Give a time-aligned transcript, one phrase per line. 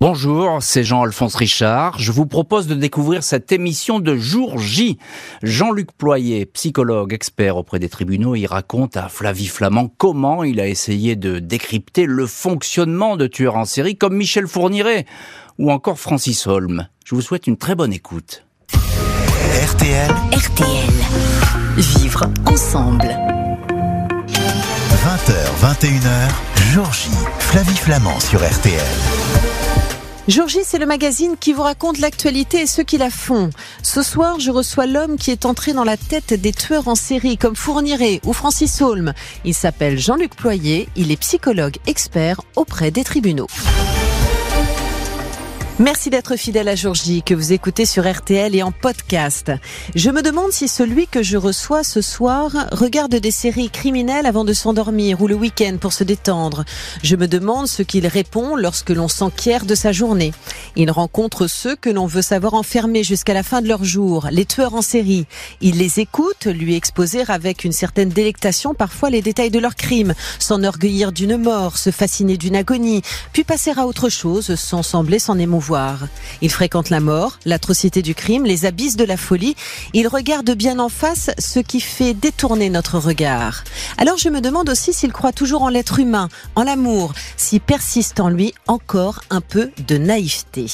[0.00, 1.98] Bonjour, c'est Jean-Alphonse Richard.
[1.98, 4.96] Je vous propose de découvrir cette émission de Jour J.
[5.42, 10.68] Jean-Luc Ployer, psychologue expert auprès des tribunaux, il raconte à Flavie Flamand comment il a
[10.68, 15.04] essayé de décrypter le fonctionnement de tueurs en série comme Michel Fourniret
[15.58, 16.86] ou encore Francis Holm.
[17.04, 18.46] Je vous souhaite une très bonne écoute.
[18.70, 20.10] RTL.
[20.32, 20.90] RTL.
[21.76, 23.08] Vivre ensemble.
[24.28, 27.08] 20h, 21h, Jour J.
[27.40, 29.77] Flavie Flamand sur RTL.
[30.28, 33.48] Jour J, c'est le magazine qui vous raconte l'actualité et ceux qui la font.
[33.82, 37.38] Ce soir, je reçois l'homme qui est entré dans la tête des tueurs en série
[37.38, 39.14] comme Fourniret ou Francis Holm.
[39.46, 43.46] Il s'appelle Jean-Luc Ployer, il est psychologue expert auprès des tribunaux.
[45.80, 49.52] Merci d'être fidèle à Jour J, que vous écoutez sur RTL et en podcast.
[49.94, 54.44] Je me demande si celui que je reçois ce soir regarde des séries criminelles avant
[54.44, 56.64] de s'endormir ou le week-end pour se détendre.
[57.04, 60.32] Je me demande ce qu'il répond lorsque l'on s'enquiert de sa journée.
[60.74, 64.46] Il rencontre ceux que l'on veut savoir enfermer jusqu'à la fin de leur jour, les
[64.46, 65.26] tueurs en série.
[65.60, 70.14] Il les écoute, lui exposer avec une certaine délectation parfois les détails de leurs crimes,
[70.40, 75.38] s'enorgueillir d'une mort, se fasciner d'une agonie, puis passer à autre chose sans sembler s'en
[75.38, 75.67] émouvoir.
[76.40, 79.56] Il fréquente la mort, l'atrocité du crime, les abysses de la folie.
[79.92, 83.64] Il regarde bien en face ce qui fait détourner notre regard.
[83.98, 88.20] Alors je me demande aussi s'il croit toujours en l'être humain, en l'amour, s'il persiste
[88.20, 90.66] en lui encore un peu de naïveté.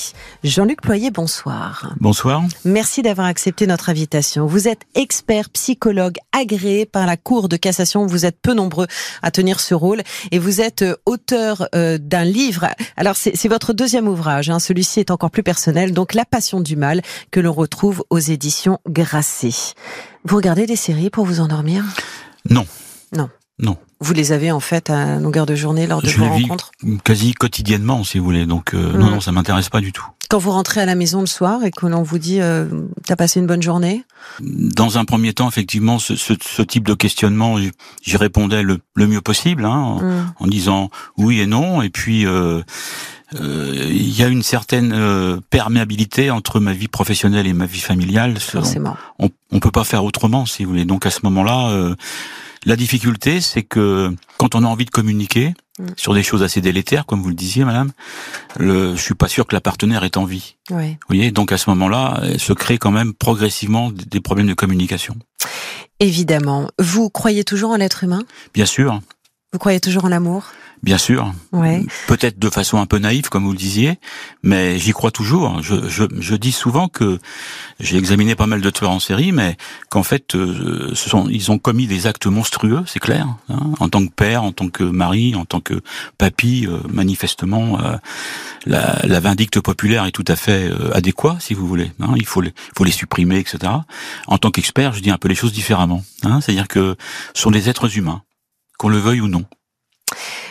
[0.43, 1.93] Jean-Luc Ployer, bonsoir.
[2.01, 2.43] Bonsoir.
[2.65, 4.47] Merci d'avoir accepté notre invitation.
[4.47, 8.07] Vous êtes expert psychologue agréé par la Cour de cassation.
[8.07, 8.87] Vous êtes peu nombreux
[9.23, 12.69] à tenir ce rôle et vous êtes euh, auteur euh, d'un livre.
[12.97, 16.77] Alors c'est votre deuxième ouvrage, hein, celui est encore plus personnel, donc La Passion du
[16.77, 19.75] Mal, que l'on retrouve aux éditions Grasset.
[20.25, 21.85] Vous regardez des séries pour vous endormir?
[22.49, 22.67] Non.
[23.17, 23.29] Non.
[23.59, 23.77] Non.
[24.01, 26.43] Vous les avez en fait à longueur de journée lors de Je vos les vis
[26.43, 26.73] rencontres?
[27.05, 28.47] quasi quotidiennement, si vous voulez.
[28.47, 30.05] Donc euh, non, non, ça m'intéresse pas du tout.
[30.29, 32.67] Quand vous rentrez à la maison le soir et que l'on vous dit euh,
[33.07, 34.05] t'as passé une bonne journée?
[34.41, 37.57] Dans un premier temps, effectivement, ce, ce, ce type de questionnement,
[38.03, 40.33] j'y- répondais le, le mieux possible, hein, en, Mm.
[40.41, 41.81] en disant oui et non.
[41.83, 42.63] Et puis euh,
[43.41, 48.39] il y a une certaine euh, perméabilité entre ma vie professionnelle et ma vie familiale.
[48.41, 48.97] Forcément.
[49.19, 50.85] on, on peut pas faire autrement, si vous voulez.
[50.85, 51.95] Donc à ce moment-là, euh,
[52.65, 55.87] la difficulté, c'est que quand on a envie de communiquer Mm.
[55.97, 57.91] sur des choses assez délétères, comme vous le disiez, madame,
[58.57, 60.55] le, je suis pas sûr que la partenaire est en vie.
[60.71, 60.91] Ouais.
[60.91, 64.55] Vous voyez, donc à ce moment-là, euh, se créent quand même progressivement des problèmes de
[64.55, 65.17] communication.
[65.99, 66.71] Évidemment.
[66.79, 68.23] Vous croyez toujours en l'être humain?
[68.53, 69.01] Bien sûr,
[69.53, 70.53] Vous croyez toujours en l'amour?
[70.85, 71.33] Bien sûr.
[71.53, 71.83] Ouais.
[72.07, 73.99] Peut-être de façon un peu naïve, comme vous le disiez,
[74.43, 75.63] mais j'y crois toujours.
[75.63, 77.19] Je, je, je dis souvent que
[77.81, 79.57] j'ai examiné pas mal de tueurs en série, mais
[79.89, 83.27] qu'en fait, euh, ce sont, ils ont commis des actes monstrueux, c'est clair.
[83.49, 85.81] hein, en tant que père, en tant que mari, en tant que
[86.19, 87.97] papy, euh, manifestement, euh,
[88.67, 91.93] la, la vindicte populaire est tout à fait euh, adéquat, si vous voulez.
[92.01, 93.73] hein, il faut les, faut les supprimer, etc.
[94.27, 96.05] En tant qu'expert, je dis un peu les choses différemment.
[96.25, 96.97] hein, C'est-à-dire que
[97.35, 98.23] ce sont des êtres humains,
[98.79, 99.45] qu'on le veuille ou non.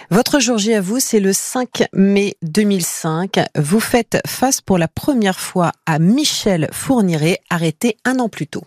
[0.09, 3.39] Votre jour J à vous, c'est le 5 mai 2005.
[3.57, 8.63] Vous faites face pour la première fois à Michel Fourniret, arrêté un an plus tôt.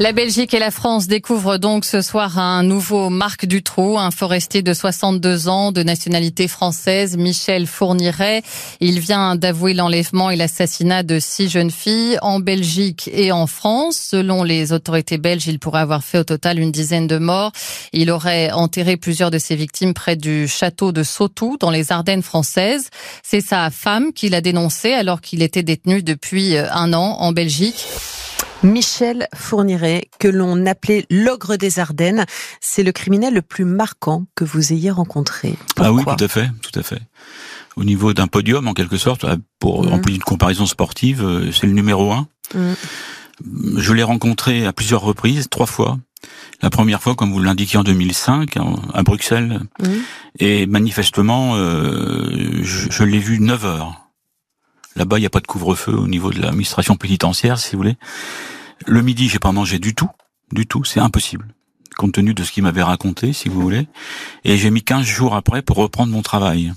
[0.00, 4.62] La Belgique et la France découvrent donc ce soir un nouveau Marc Dutroux, un forestier
[4.62, 8.44] de 62 ans de nationalité française, Michel Fourniret.
[8.78, 13.98] Il vient d'avouer l'enlèvement et l'assassinat de six jeunes filles en Belgique et en France.
[13.98, 17.50] Selon les autorités belges, il pourrait avoir fait au total une dizaine de morts.
[17.92, 22.22] Il aurait enterré plusieurs de ses victimes près du château de Sautou, dans les Ardennes
[22.22, 22.90] françaises.
[23.24, 27.84] C'est sa femme qui l'a dénoncé alors qu'il était détenu depuis un an en Belgique.
[28.64, 29.87] Michel Fourniret,
[30.18, 32.24] que l'on appelait l'ogre des Ardennes,
[32.60, 35.56] c'est le criminel le plus marquant que vous ayez rencontré.
[35.78, 37.00] ah oui, tout à fait, tout à fait.
[37.76, 39.92] Au niveau d'un podium, en quelque sorte, euh, pour Mhm.
[39.92, 42.26] employer une comparaison sportive, euh, c'est le numéro un.
[42.54, 42.72] Mm.
[43.76, 45.98] Je l'ai rencontré à plusieurs reprises, trois fois.
[46.60, 49.60] La première fois, comme vous l'indiquiez, en 2005, en- à Bruxelles.
[49.80, 49.86] Mm.
[50.40, 53.94] Et manifestement, euh, je, je l'ai vu 9 heures.
[54.96, 57.96] Là-bas, il n'y a pas de couvre-feu au niveau de l'administration pénitentiaire, si vous voulez.
[58.86, 60.08] Le midi, j'ai pas mangé du tout.
[60.52, 61.46] Du tout, c'est impossible.
[61.96, 63.88] Compte tenu de ce qu'il m'avait raconté, si vous voulez.
[64.44, 66.72] Et j'ai mis 15 jours après pour reprendre mon travail.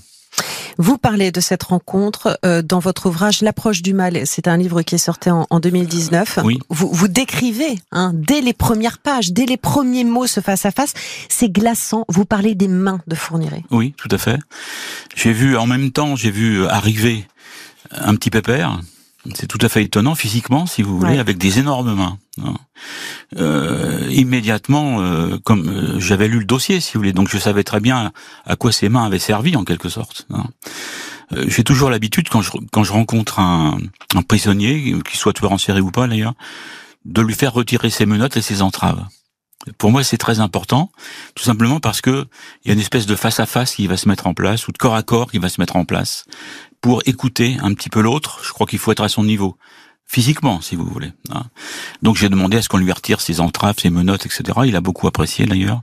[0.78, 4.26] Vous parlez de cette rencontre euh, dans votre ouvrage L'approche du mal.
[4.26, 6.40] C'est un livre qui est sorti en, en 2019.
[6.44, 6.58] Oui.
[6.70, 10.70] Vous, vous décrivez, hein, dès les premières pages, dès les premiers mots, ce face à
[10.70, 10.94] face,
[11.28, 12.04] c'est glaçant.
[12.08, 13.64] Vous parlez des mains de Fourniret.
[13.70, 14.38] Oui, tout à fait.
[15.14, 17.26] J'ai vu, en même temps, j'ai vu arriver
[17.90, 18.80] un petit pépère.
[19.34, 21.18] C'est tout à fait étonnant physiquement, si vous voulez, Ouais.
[21.18, 22.18] avec des énormes mains.
[22.42, 22.54] hein.
[23.36, 27.62] Euh, immédiatement, euh, comme euh, j'avais lu le dossier, si vous voulez, donc je savais
[27.64, 28.12] très bien
[28.46, 30.26] à quoi ces mains avaient servi en quelque sorte.
[30.30, 30.46] hein.
[31.32, 33.78] Euh, j'ai toujours l'habitude quand je quand je rencontre un,
[34.14, 36.34] un prisonnier, qu'il soit tueur en série ou pas d'ailleurs,
[37.04, 39.04] de lui faire retirer ses menottes et ses entraves.
[39.78, 40.90] Pour moi, c'est très important,
[41.36, 42.26] tout simplement parce que
[42.64, 44.66] il y a une espèce de face à face qui va se mettre en place
[44.66, 46.24] ou de corps à corps qui va se mettre en place
[46.82, 48.40] pour écouter un petit peu l'autre.
[48.44, 49.56] Je crois qu'il faut être à son niveau
[50.12, 51.12] physiquement, si vous voulez.
[51.30, 51.44] Hein.
[52.02, 54.42] Donc j'ai demandé à ce qu'on lui retire ses entraves, ses menottes, etc.
[54.66, 55.80] Il a beaucoup apprécié d'ailleurs.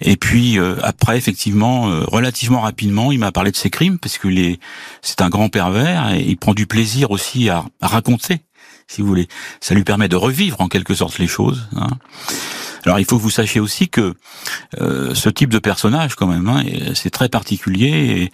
[0.00, 4.18] Et puis euh, après, effectivement, euh, relativement rapidement, il m'a parlé de ses crimes parce
[4.18, 4.28] que
[5.02, 8.42] c'est un grand pervers et il prend du plaisir aussi à, raconter,
[8.86, 9.26] si vous voulez.
[9.60, 11.66] Ça lui permet de revivre en quelque sorte les choses.
[11.74, 11.88] Hein.
[12.84, 14.14] Alors il faut que vous sachiez aussi que
[14.80, 16.62] euh, ce type de personnage, quand même, hein,
[16.94, 17.88] c'est très particulier.
[17.88, 18.32] Et,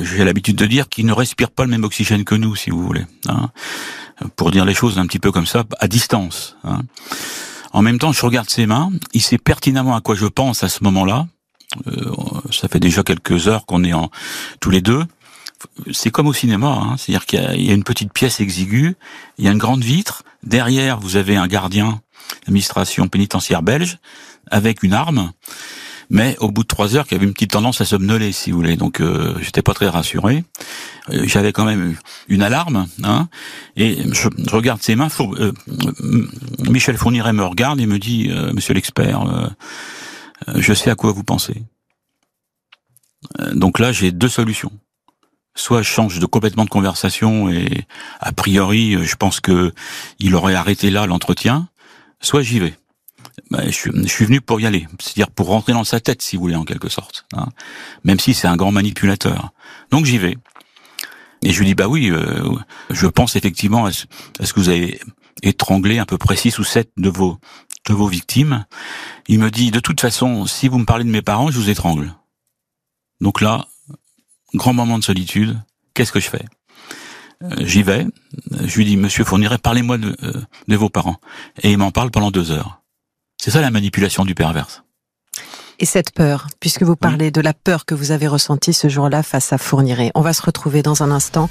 [0.00, 2.84] j'ai l'habitude de dire qu'il ne respire pas le même oxygène que nous, si vous
[2.84, 3.06] voulez.
[3.28, 3.50] Hein
[4.36, 6.56] pour dire les choses un petit peu comme ça, à distance.
[6.64, 6.82] Hein.
[7.72, 10.68] En même temps, je regarde ses mains, il sait pertinemment à quoi je pense à
[10.68, 11.26] ce moment-là.
[11.88, 12.12] Euh,
[12.52, 14.10] ça fait déjà quelques heures qu'on est en
[14.60, 15.04] tous les deux.
[15.92, 16.96] C'est comme au cinéma, hein.
[16.96, 18.96] c'est-à-dire qu'il y, a une petite pièce exiguë,
[19.38, 22.00] il y a une grande vitre, derrière vous avez un gardien
[22.42, 23.98] d'administration pénitentiaire belge
[24.50, 25.32] avec une arme,
[26.10, 28.58] mais au bout de trois heures, qui avait une petite tendance à somnoler, si vous
[28.58, 28.76] voulez.
[28.76, 30.44] Donc, euh, j'étais pas très rassuré.
[31.10, 31.96] Euh, j'avais quand même
[32.28, 33.28] une alarme, hein,
[33.76, 35.08] et je, regarde ses mains.
[35.20, 35.52] Euh,
[36.68, 39.52] Michel Fourniret me regarde et me dit, euh, Monsieur l'expert,
[40.54, 41.62] je sais à quoi vous pensez.
[43.52, 44.72] Donc là, j'ai deux solutions.
[45.56, 47.86] Soit je change de complètement de conversation et
[48.20, 49.72] a priori, je pense que
[50.18, 51.68] il aurait arrêté là l'entretien.
[52.20, 52.74] Soit j'y vais.
[53.50, 56.22] Ben, je, suis, je, suis, venu pour y aller, c'est-à-dire pour rentrer dans sa tête,
[56.22, 57.26] si vous voulez, en quelque sorte.
[57.34, 57.48] Hein.
[58.04, 59.52] Même si c'est un grand manipulateur.
[59.90, 60.36] Donc j'y vais.
[61.42, 62.48] Et je lui dis, bah oui, euh,
[62.90, 65.00] je pense effectivement à ce, que vous avez
[65.42, 67.38] étranglé à peu près six ou sept de vos
[67.88, 68.64] de vos victimes.
[69.28, 71.68] Il me dit, de toute façon, si vous me parlez de mes parents, je vous
[71.68, 72.14] étrangle.
[73.20, 73.66] Donc là,
[74.54, 75.60] grand moment de solitude,
[75.92, 76.44] qu'est-ce que je fais?
[77.42, 78.06] Euh, J'y vais,
[78.64, 80.32] je lui dis, Monsieur Fourniret, parlez-moi de, euh,
[80.66, 81.20] de vos parents.
[81.62, 82.83] Et il m'en parle pendant deux heures.
[83.42, 84.83] C'est ça la manipulation du perverse.
[85.80, 89.24] Et cette peur, puisque vous parlez de la peur que vous avez ressentie ce jour-là
[89.24, 90.12] face à Fourniret.
[90.14, 91.48] On va se retrouver dans un instant,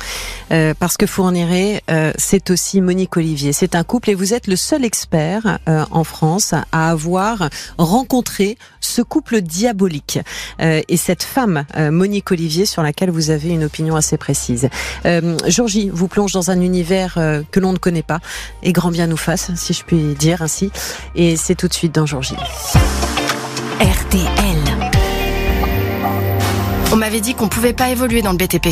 [0.51, 3.51] euh, parce que Fourniret, euh, c'est aussi Monique Olivier.
[3.51, 8.57] C'est un couple et vous êtes le seul expert euh, en France à avoir rencontré
[8.79, 10.19] ce couple diabolique
[10.59, 14.69] et cette femme, Monique Olivier, sur laquelle vous avez une opinion assez précise.
[15.47, 17.15] Georgie vous plonge dans un univers
[17.51, 18.19] que l'on ne connaît pas,
[18.61, 20.69] et grand bien nous fasse, si je puis dire ainsi.
[21.15, 22.35] Et c'est tout de suite dans Georgie.
[23.79, 24.57] RTL.
[26.91, 28.67] On m'avait dit qu'on pouvait pas évoluer dans le BTP.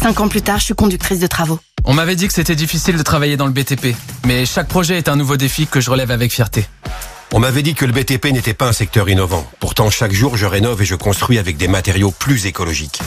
[0.00, 1.60] Cinq ans plus tard, je suis conductrice de travaux.
[1.84, 3.94] On m'avait dit que c'était difficile de travailler dans le BTP,
[4.26, 6.66] mais chaque projet est un nouveau défi que je relève avec fierté.
[7.32, 9.46] On m'avait dit que le BTP n'était pas un secteur innovant.
[9.60, 13.00] Pourtant, chaque jour, je rénove et je construis avec des matériaux plus écologiques.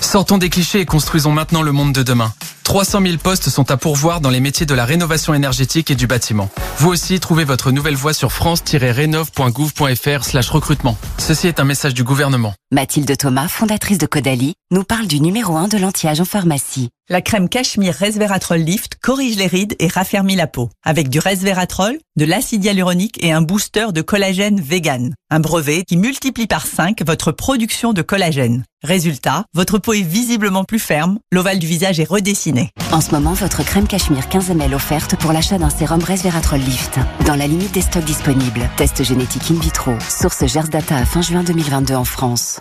[0.00, 2.32] Sortons des clichés et construisons maintenant le monde de demain.
[2.70, 6.06] 300 000 postes sont à pourvoir dans les métiers de la rénovation énergétique et du
[6.06, 6.48] bâtiment.
[6.76, 10.96] Vous aussi, trouvez votre nouvelle voie sur france-rénov.gouv.fr slash recrutement.
[11.18, 12.54] Ceci est un message du gouvernement.
[12.70, 16.90] Mathilde Thomas, fondatrice de Caudalie, nous parle du numéro 1 de l'anti-âge en pharmacie.
[17.08, 20.70] La crème Cachemire Resveratrol Lift corrige les rides et raffermit la peau.
[20.84, 25.12] Avec du resveratrol, de l'acide hyaluronique et un booster de collagène vegan.
[25.28, 28.62] Un brevet qui multiplie par 5 votre production de collagène.
[28.84, 32.59] Résultat, votre peau est visiblement plus ferme, l'ovale du visage est redessiné.
[32.92, 36.98] En ce moment, votre crème Cachemire 15 ml offerte pour l'achat d'un sérum Resveratrol Lift.
[37.26, 38.68] Dans la limite des stocks disponibles.
[38.76, 39.92] Test génétique in vitro.
[40.08, 42.60] Source Gers Data à fin juin 2022 en France.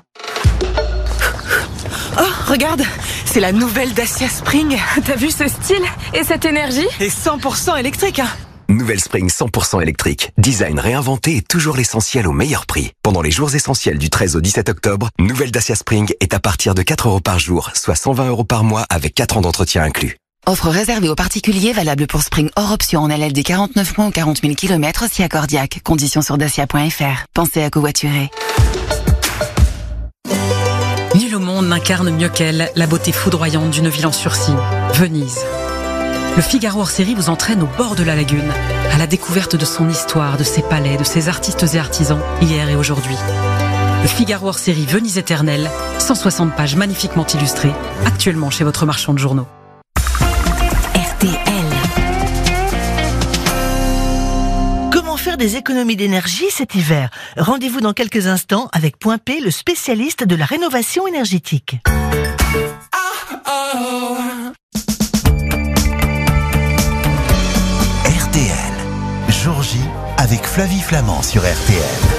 [2.17, 2.83] Oh, regarde,
[3.25, 4.77] c'est la nouvelle Dacia Spring.
[5.05, 6.87] T'as vu ce style et cette énergie?
[6.99, 8.19] Et 100% électrique.
[8.19, 8.27] Hein.
[8.69, 10.29] Nouvelle Spring 100% électrique.
[10.37, 12.91] Design réinventé et toujours l'essentiel au meilleur prix.
[13.01, 16.75] Pendant les jours essentiels du 13 au 17 octobre, nouvelle Dacia Spring est à partir
[16.75, 20.17] de 4 euros par jour, soit 120 euros par mois avec 4 ans d'entretien inclus.
[20.45, 24.41] Offre réservée aux particuliers valable pour Spring hors option en LLD 49 mois ou 40
[24.43, 25.79] 000 km si accordiaque.
[25.83, 27.25] Conditions sur dacia.fr.
[27.33, 28.29] Pensez à covoiturer.
[31.15, 34.53] Nul au monde n'incarne mieux qu'elle la beauté foudroyante d'une ville en sursis,
[34.93, 35.39] Venise.
[36.39, 38.49] Le Figaro hors série vous entraîne au bord de la lagune,
[38.93, 42.69] à la découverte de son histoire, de ses palais, de ses artistes et artisans, hier
[42.69, 43.17] et aujourd'hui.
[44.01, 47.73] Le Figaro hors série Venise éternelle, 160 pages magnifiquement illustrées,
[48.05, 49.47] actuellement chez votre marchand de journaux.
[50.95, 51.35] RTL.
[54.93, 57.09] Comment faire des économies d'énergie cet hiver?
[57.35, 61.75] Rendez-vous dans quelques instants avec Point P, le spécialiste de la rénovation énergétique.
[69.43, 69.79] Jour J
[70.17, 72.18] avec Flavie Flamand sur RTL.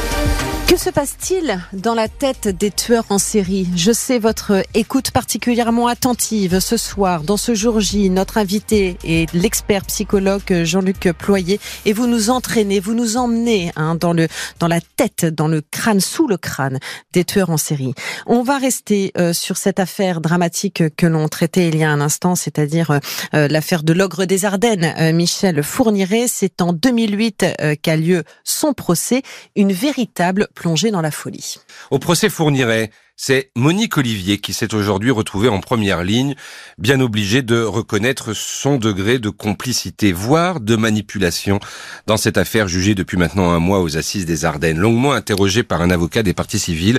[0.71, 3.67] Que se passe-t-il dans la tête des tueurs en série?
[3.75, 7.25] Je sais votre écoute particulièrement attentive ce soir.
[7.25, 12.79] Dans ce jour J, notre invité est l'expert psychologue Jean-Luc Ployer et vous nous entraînez,
[12.79, 14.29] vous nous emmenez hein, dans le
[14.61, 16.79] dans la tête, dans le crâne, sous le crâne
[17.13, 17.93] des tueurs en série.
[18.27, 22.01] On va rester euh, sur cette affaire dramatique que l'on traitait il y a un
[22.01, 23.01] instant, c'est-à-dire
[23.35, 26.27] euh, l'affaire de l'ogre des Ardennes, euh, Michel Fourniret.
[26.29, 27.45] C'est en 2008
[27.83, 29.23] qu'a lieu son procès,
[29.57, 31.57] une véritable plongée dans la folie.
[31.91, 36.35] Au procès Fourniret, c'est Monique Olivier qui s'est aujourd'hui retrouvée en première ligne,
[36.77, 41.61] bien obligée de reconnaître son degré de complicité, voire de manipulation
[42.07, 44.79] dans cette affaire jugée depuis maintenant un mois aux assises des Ardennes.
[44.79, 46.99] Longuement interrogée par un avocat des parties civiles,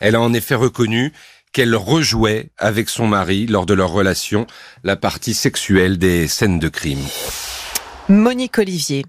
[0.00, 1.12] elle a en effet reconnu
[1.52, 4.48] qu'elle rejouait avec son mari lors de leur relation
[4.82, 7.06] la partie sexuelle des scènes de crime.
[8.08, 9.04] Monique Olivier,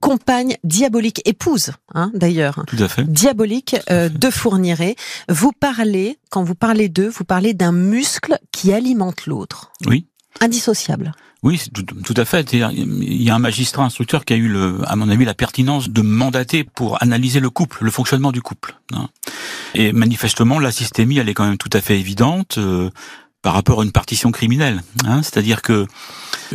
[0.00, 3.10] compagne diabolique, épouse hein, d'ailleurs, Tout à fait.
[3.10, 4.96] diabolique euh, de Fourniret.
[5.28, 9.72] Vous parlez, quand vous parlez d'eux, vous parlez d'un muscle qui alimente l'autre.
[9.86, 10.06] Oui.
[10.40, 11.12] Indissociable.
[11.42, 12.52] Oui, tout, tout, à fait.
[12.52, 15.88] Il y a un magistrat instructeur qui a eu, le, à mon avis, la pertinence
[15.88, 18.76] de mandater pour analyser le couple, le fonctionnement du couple.
[18.92, 19.08] Hein.
[19.74, 22.58] Et manifestement, la systémie, elle est quand même tout à fait évidente.
[23.42, 24.82] Par rapport à une partition criminelle.
[25.04, 25.86] Hein, C'est-à-dire que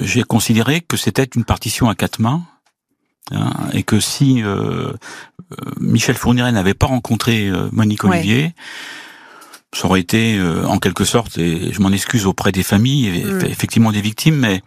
[0.01, 2.44] j'ai considéré que c'était une partition à quatre mains,
[3.32, 4.94] hein, et que si euh,
[5.51, 8.53] euh Michel Fourniret n'avait pas rencontré euh, Monique Olivier,
[9.74, 13.24] ça aurait été euh, en quelque sorte, et je m'en excuse auprès des familles, et,
[13.24, 13.46] Mm.
[13.46, 14.62] effectivement des victimes, mais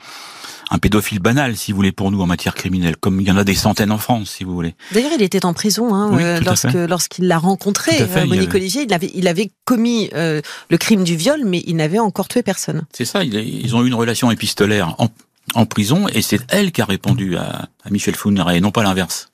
[0.71, 3.37] un pédophile banal, si vous voulez, pour nous en matière criminelle, comme il y en
[3.37, 4.75] a des centaines en France, si vous voulez.
[4.93, 8.29] D'ailleurs, il était en prison hein, Oui, euh, lorsque lorsqu'il l'a rencontré, fait, euh, il
[8.29, 8.83] Monique avait- Olivier.
[8.87, 12.43] Il avait il avait commis euh, le crime du viol, mais il n'avait encore tué
[12.43, 12.83] personne.
[12.93, 15.09] C'est ça, il- ils ont eu une relation épistolaire en,
[15.55, 18.83] en prison et c'est elle qui a répondu à, à Michel Fourniret et non pas
[18.83, 19.33] l'inverse.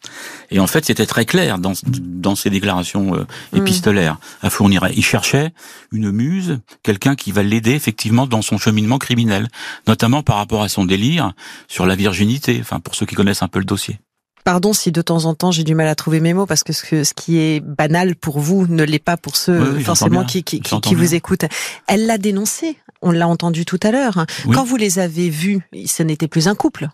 [0.50, 3.58] Et en fait, c'était très clair dans, dans ses déclarations euh, Mm.
[3.58, 4.92] épistolaires à Fourniret.
[4.96, 5.52] Il cherchait
[5.92, 9.48] une muse, quelqu'un qui va l'aider effectivement dans son cheminement criminel,
[9.86, 11.32] notamment par rapport à son délire
[11.68, 13.98] sur la virginité, enfin pour ceux qui connaissent un peu le dossier.
[14.46, 16.72] Pardon si de temps en temps j'ai du mal à trouver mes mots parce que
[16.72, 20.24] ce, qui est banal pour vous ne l'est pas pour ceux Oui, oui, j'entends forcément
[20.24, 21.46] qui, qui, vous écoutent.
[21.88, 22.78] Elle l'a dénoncé.
[23.02, 24.24] On l'a entendu tout à l'heure.
[24.44, 24.54] Oui.
[24.54, 26.86] Quand vous les avez vus, ce n'était plus un couple.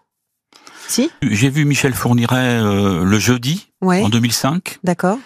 [0.89, 1.11] Si?
[1.21, 4.03] J'ai vu Michel Fourniret euh, le jeudi Ouais.
[4.03, 5.19] en 2005 D'accord.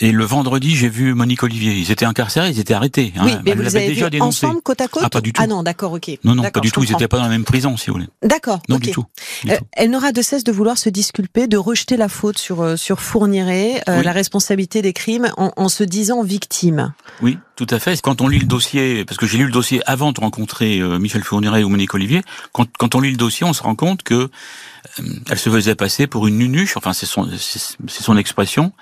[0.00, 1.72] Et le vendredi j'ai vu Monique Olivier.
[1.74, 3.12] Ils étaient incarcérés, ils étaient arrêtés.
[3.16, 3.22] hein.
[3.26, 4.46] oui, mais Elle vous les l'avait avez déjà dénoncé.
[4.46, 5.42] ensemble côte à côte Ah, pas du tout.
[5.42, 6.08] Ah non, d'accord, ok.
[6.24, 6.80] Non, non, pas D'accord, du je tout.
[6.82, 6.98] Ils comprends.
[6.98, 8.08] n'étaient pas dans la même prison, si vous voulez.
[8.22, 8.60] D'accord.
[8.68, 8.82] Non, ok.
[8.82, 9.04] du tout.
[9.44, 9.64] Du Euh, tout.
[9.72, 13.00] elle n'aura de cesse de vouloir se disculper, de rejeter la faute sur euh, sur
[13.00, 14.04] Fourniret, euh, Oui.
[14.04, 16.94] la responsabilité des crimes, en, en se disant victime.
[17.22, 18.00] Oui, tout à fait.
[18.00, 20.98] Quand on lit le dossier, parce que j'ai lu le dossier avant de rencontrer euh,
[20.98, 22.22] Michel Fourniret ou Monique Olivier,
[22.52, 25.74] quand, quand on lit le dossier, on se rend compte que euh, elle se faisait
[25.74, 28.72] passer pour une nunuche, enfin c'est son, c'est c'est son expression,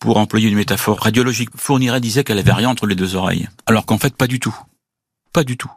[0.00, 1.50] pour employer une métaphore radiologique.
[1.54, 4.56] Fourniret disait qu'elle avait rien entre les deux oreilles, alors qu'en fait pas du tout.
[5.32, 5.70] Pas du tout.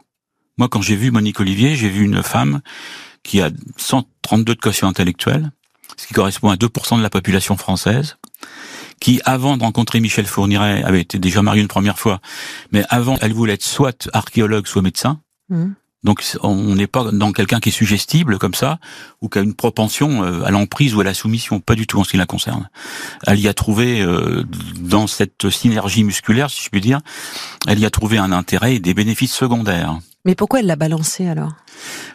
[0.58, 2.60] Moi, quand j'ai vu Monique Olivier, j'ai vu une femme
[3.22, 5.52] qui a 132 de quotient intellectuel,
[5.96, 8.16] ce qui correspond à 2% de la population française,
[9.00, 12.20] qui, avant de rencontrer Michel Fourniret, avait été déjà mariée une première fois,
[12.72, 15.20] mais avant, elle voulait être soit archéologue, soit médecin.
[15.50, 15.74] Mhm.
[16.04, 18.78] Donc, on n'est pas dans quelqu'un qui est suggestible comme ça,
[19.22, 21.98] ou qui a une propension euh, à l'emprise ou à la soumission, pas du tout
[21.98, 22.68] en ce qui la concerne.
[23.26, 24.44] Elle y a trouvé, euh,
[24.78, 27.00] dans cette synergie musculaire, si je puis dire,
[27.66, 29.98] elle y a trouvé un intérêt et des bénéfices secondaires.
[30.26, 31.52] Mais pourquoi elle l'a balancé alors?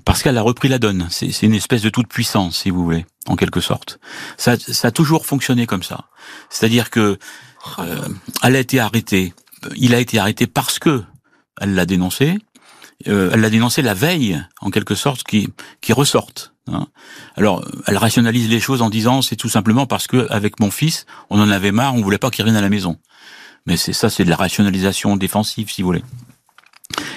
[0.06, 1.08] Parce qu'elle a repris la donne.
[1.12, 4.00] C'est c'est une espèce de toute puissance, si vous voulez, en quelque sorte.
[4.38, 6.06] Ça, ça a toujours fonctionné comme ça.
[6.50, 7.20] C'est-à-dire que
[7.80, 8.08] euh,
[8.44, 9.34] elle a été arrêtée.
[9.76, 11.04] Il a été arrêté parce que
[11.62, 12.40] elle l'a dénoncé.
[13.08, 15.50] Euh, elle l'a dénoncé la veille, en quelque sorte, qui
[15.82, 16.54] qui ressorte.
[16.68, 16.88] hein.
[17.38, 21.06] Alors, elle rationalise les choses en disant c'est tout simplement parce que avec mon fils,
[21.30, 22.98] on en avait marre, on voulait pas qu'il revienne à la maison.
[23.66, 26.04] Mais c'est ça, c'est de la rationalisation défensive, si vous voulez.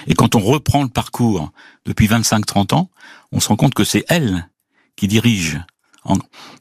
[0.06, 1.50] Et quand on reprend le parcours
[1.86, 2.90] depuis 25-30 ans,
[3.32, 4.48] on se rend compte que c'est elle
[4.96, 5.60] qui dirige
[6.04, 6.16] en,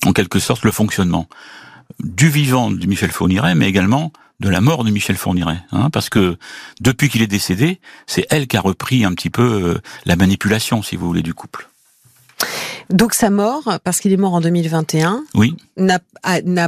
[0.05, 1.27] en quelque sorte le fonctionnement
[1.99, 5.61] du vivant de Michel Fourniret, mais également de la mort de Michel Fourniret.
[5.71, 6.37] Hein, parce que
[6.79, 10.81] depuis qu'il est décédé, c'est elle qui a repris un petit peu euh, la manipulation,
[10.81, 11.67] si vous voulez, du couple.
[12.89, 15.55] Donc sa mort, parce qu'il est mort en 2021, Oui.
[15.77, 15.99] n'a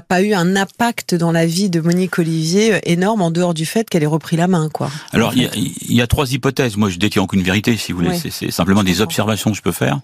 [0.01, 3.65] pas eu un impact dans la vie de Monique Olivier euh, énorme en dehors du
[3.65, 4.89] fait qu'elle ait repris la main, quoi.
[5.11, 6.77] Alors, il y, a, il y a trois hypothèses.
[6.77, 8.17] Moi, je détiens aucune vérité, si vous voulez.
[8.29, 9.99] C'est simplement des observations que je peux faire.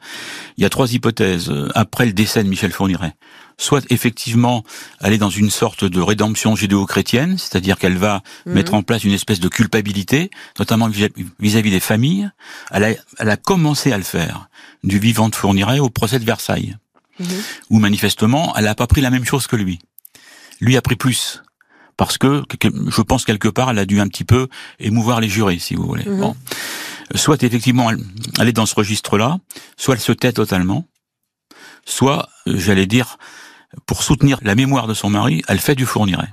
[0.58, 1.50] Il y a trois hypothèses.
[1.50, 3.14] euh, Après le décès de Michel Fourniret,
[3.62, 4.64] soit effectivement,
[5.02, 8.54] elle est dans une sorte de rédemption judéo-chrétienne, c'est-à-dire qu'elle va Mhm.
[8.54, 12.32] mettre en place une espèce de culpabilité, notamment vis- vis-à-vis des familles.
[12.72, 12.90] Elle a,
[13.20, 14.48] elle a commencé à le faire
[14.86, 16.78] du vivant de Fourniret au procès de Versailles,
[17.20, 17.28] Mhm.
[17.72, 19.80] où manifestement, elle n'a pas pris la même chose que lui.
[20.62, 21.44] Lui a pris plus
[21.98, 24.48] parce que je pense quelque part elle a dû un petit peu
[24.80, 26.06] émouvoir les jurés, si vous voulez.
[26.08, 26.20] Mhm.
[26.22, 26.36] Bon.
[27.16, 28.00] Soit effectivement elle,
[28.40, 29.40] elle est dans ce registre-là,
[29.76, 30.86] soit elle se tait totalement,
[31.86, 33.18] soit, euh, j'allais dire,
[33.86, 36.30] pour soutenir la mémoire de son mari, elle fait du fourniret.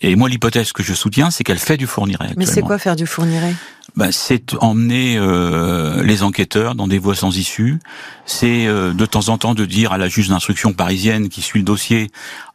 [0.00, 2.34] Et moi, l'hypothèse que je soutiens, c'est qu'elle fait du fourniret.
[2.36, 3.54] Mais c'est quoi faire du fourniret
[3.96, 7.78] Ben, c'est emmener euh, les enquêteurs dans des voies sans issue.
[8.26, 11.60] C'est euh, de temps en temps de dire à la juge d'instruction parisienne qui suit
[11.60, 12.08] le dossier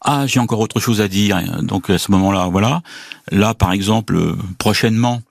[0.03, 1.39] ah j'ai encore autre chose à dire.
[1.61, 2.81] Donc à ce moment-là, voilà.
[3.31, 5.21] Là, par exemple, euh, prochainement.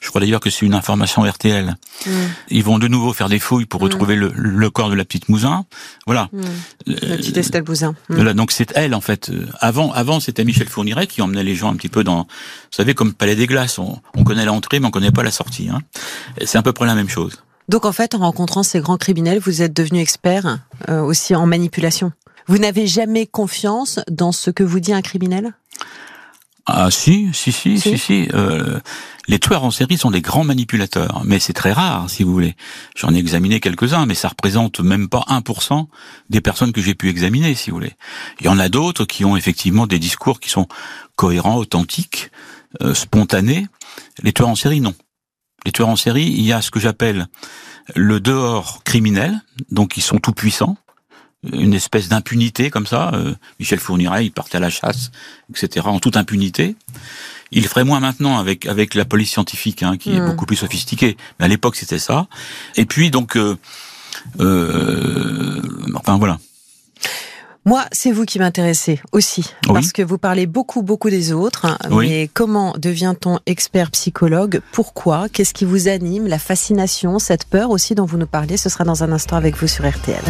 [0.00, 1.76] Je crois d'ailleurs que c'est une information RTL.
[2.06, 2.10] Mm.
[2.48, 5.28] Ils vont de nouveau faire des fouilles pour retrouver le, le corps de la petite
[5.28, 5.66] Mouzin.
[6.06, 6.28] Voilà.
[6.32, 6.40] Mm.
[6.88, 7.92] Euh, La petite Estelle Bouzin.
[8.08, 8.14] Mm.
[8.14, 9.28] Voilà, donc c'est elle en fait.
[9.30, 12.26] Euh, Avant, avant c'était Michel Fourniret qui emmenait les gens un petit peu dans, vous
[12.70, 13.78] savez, comme Palais des Glaces.
[13.78, 15.68] On, on connaît l'entrée, mais on connaît pas la sortie.
[15.68, 15.82] Hein.
[16.44, 17.42] C'est à peu près la même chose.
[17.68, 21.46] Donc en fait, en rencontrant ces grands criminels, vous êtes devenu expert euh, aussi en
[21.46, 22.10] manipulation.
[22.48, 25.52] Vous n'avez jamais confiance dans ce que vous dit un criminel?
[26.72, 28.28] Ah si, si, si, si, si.
[28.34, 28.80] euh,
[29.28, 32.56] les tueurs en série sont des grands manipulateurs, mais c'est très rare, si vous voulez.
[32.96, 35.86] J'en ai examiné quelques-uns, mais ça représente même pas 1%
[36.30, 37.92] des personnes que j'ai pu examiner, si vous voulez.
[38.40, 40.68] Il y en a d'autres qui ont effectivement des discours qui sont
[41.16, 42.30] cohérents, authentiques,
[42.82, 43.66] euh, spontanés.
[44.22, 44.94] Les tueurs en série, non.
[45.64, 47.26] Les tueurs en série, il y a ce que j'appelle
[47.94, 50.76] le dehors criminel, donc ils sont tout puissants,
[51.52, 53.12] une espèce d'impunité comme ça.
[53.14, 55.10] Euh, Michel Fourniret, il partait à la chasse,
[55.50, 56.76] etc., en toute impunité.
[57.52, 60.26] Il ferait moins maintenant avec avec la police scientifique, hein, qui est Mm.
[60.26, 61.16] beaucoup plus sophistiquée.
[61.38, 62.26] Mais à l'époque, c'était ça.
[62.76, 63.56] Et puis donc, euh,
[64.40, 65.60] euh,
[65.94, 66.38] enfin voilà.
[67.66, 69.74] Moi, c'est vous qui m'intéressez aussi, Oui.
[69.74, 71.66] parce que vous parlez beaucoup, beaucoup des autres.
[71.66, 72.08] hein, Oui.
[72.08, 74.62] Mais comment devient-on expert psychologue?
[74.72, 75.28] Pourquoi?
[75.28, 76.26] Qu'est-ce qui vous anime?
[76.26, 79.56] La fascination, cette peur aussi dont vous nous parlez, ce sera dans un instant avec
[79.56, 80.22] vous sur RTL.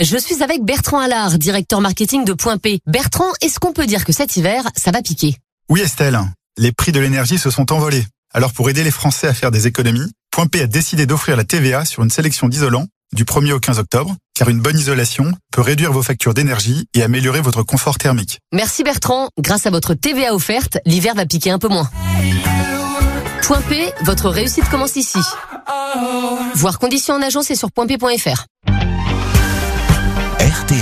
[0.00, 2.78] Je suis avec Bertrand Allard, directeur marketing de Point P.
[2.86, 5.36] Bertrand, est-ce qu'on peut dire que cet hiver, ça va piquer?
[5.68, 6.20] Oui Estelle,
[6.56, 8.06] les prix de l'énergie se sont envolés.
[8.32, 11.42] Alors pour aider les Français à faire des économies, Point P a décidé d'offrir la
[11.42, 15.62] TVA sur une sélection d'isolants du 1er au 15 octobre, car une bonne isolation peut
[15.62, 18.38] réduire vos factures d'énergie et améliorer votre confort thermique.
[18.52, 21.90] Merci Bertrand, grâce à votre TVA offerte, l'hiver va piquer un peu moins.
[23.42, 25.18] Point P, votre réussite commence ici.
[26.54, 28.44] Voir conditions en agence et sur pointp.fr.
[30.68, 30.80] RTL.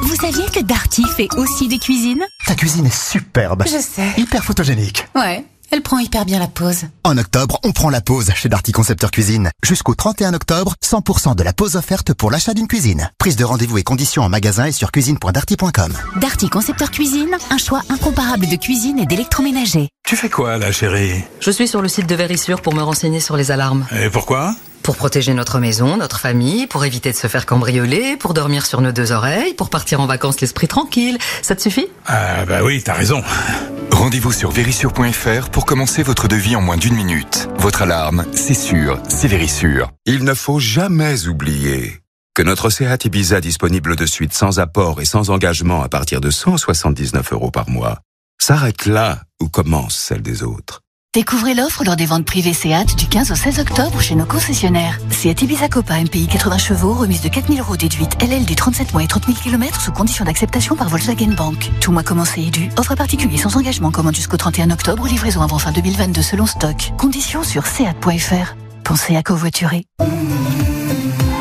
[0.00, 2.24] Vous saviez que Darty fait aussi des cuisines?
[2.46, 3.64] Ta cuisine est superbe.
[3.66, 4.14] Je sais.
[4.16, 5.06] Hyper photogénique.
[5.14, 6.84] Ouais, elle prend hyper bien la pause.
[7.04, 9.50] En octobre, on prend la pause chez Darty Concepteur Cuisine.
[9.62, 13.10] Jusqu'au 31 octobre, 100% de la pause offerte pour l'achat d'une cuisine.
[13.18, 15.92] Prise de rendez-vous et conditions en magasin et sur cuisine.darty.com.
[16.16, 19.90] Darty Concepteur Cuisine, un choix incomparable de cuisine et d'électroménager.
[20.06, 21.24] Tu fais quoi là, chérie?
[21.40, 23.86] Je suis sur le site de Vérissure pour me renseigner sur les alarmes.
[24.02, 24.54] Et pourquoi?
[24.88, 28.80] Pour protéger notre maison, notre famille, pour éviter de se faire cambrioler, pour dormir sur
[28.80, 31.18] nos deux oreilles, pour partir en vacances l'esprit tranquille.
[31.42, 31.88] Ça te suffit?
[32.06, 33.22] Ah bah oui, t'as raison.
[33.90, 37.50] Rendez-vous sur vérissure.fr pour commencer votre devis en moins d'une minute.
[37.58, 39.90] Votre alarme, c'est sûr, c'est Vérissure.
[40.06, 42.00] Il ne faut jamais oublier
[42.32, 46.30] que notre Seat Ibiza disponible de suite sans apport et sans engagement à partir de
[46.30, 48.00] 179 euros par mois
[48.40, 50.80] s'arrête là où commence celle des autres.
[51.18, 55.00] Découvrez l'offre lors des ventes privées Seat du 15 au 16 octobre chez nos concessionnaires.
[55.10, 59.02] Seat Ibiza Copa MPI 80 chevaux, remise de 4000 euros déduite LL du 37 mois
[59.02, 61.72] et 30 000 km sous condition d'acceptation par Volkswagen Bank.
[61.80, 62.70] Tout mois commencé et dû.
[62.76, 66.92] Offre particulier sans engagement commande jusqu'au 31 octobre, livraison avant fin 2022 selon stock.
[66.98, 68.54] Conditions sur seat.fr.
[68.84, 69.86] Pensez à covoiturer.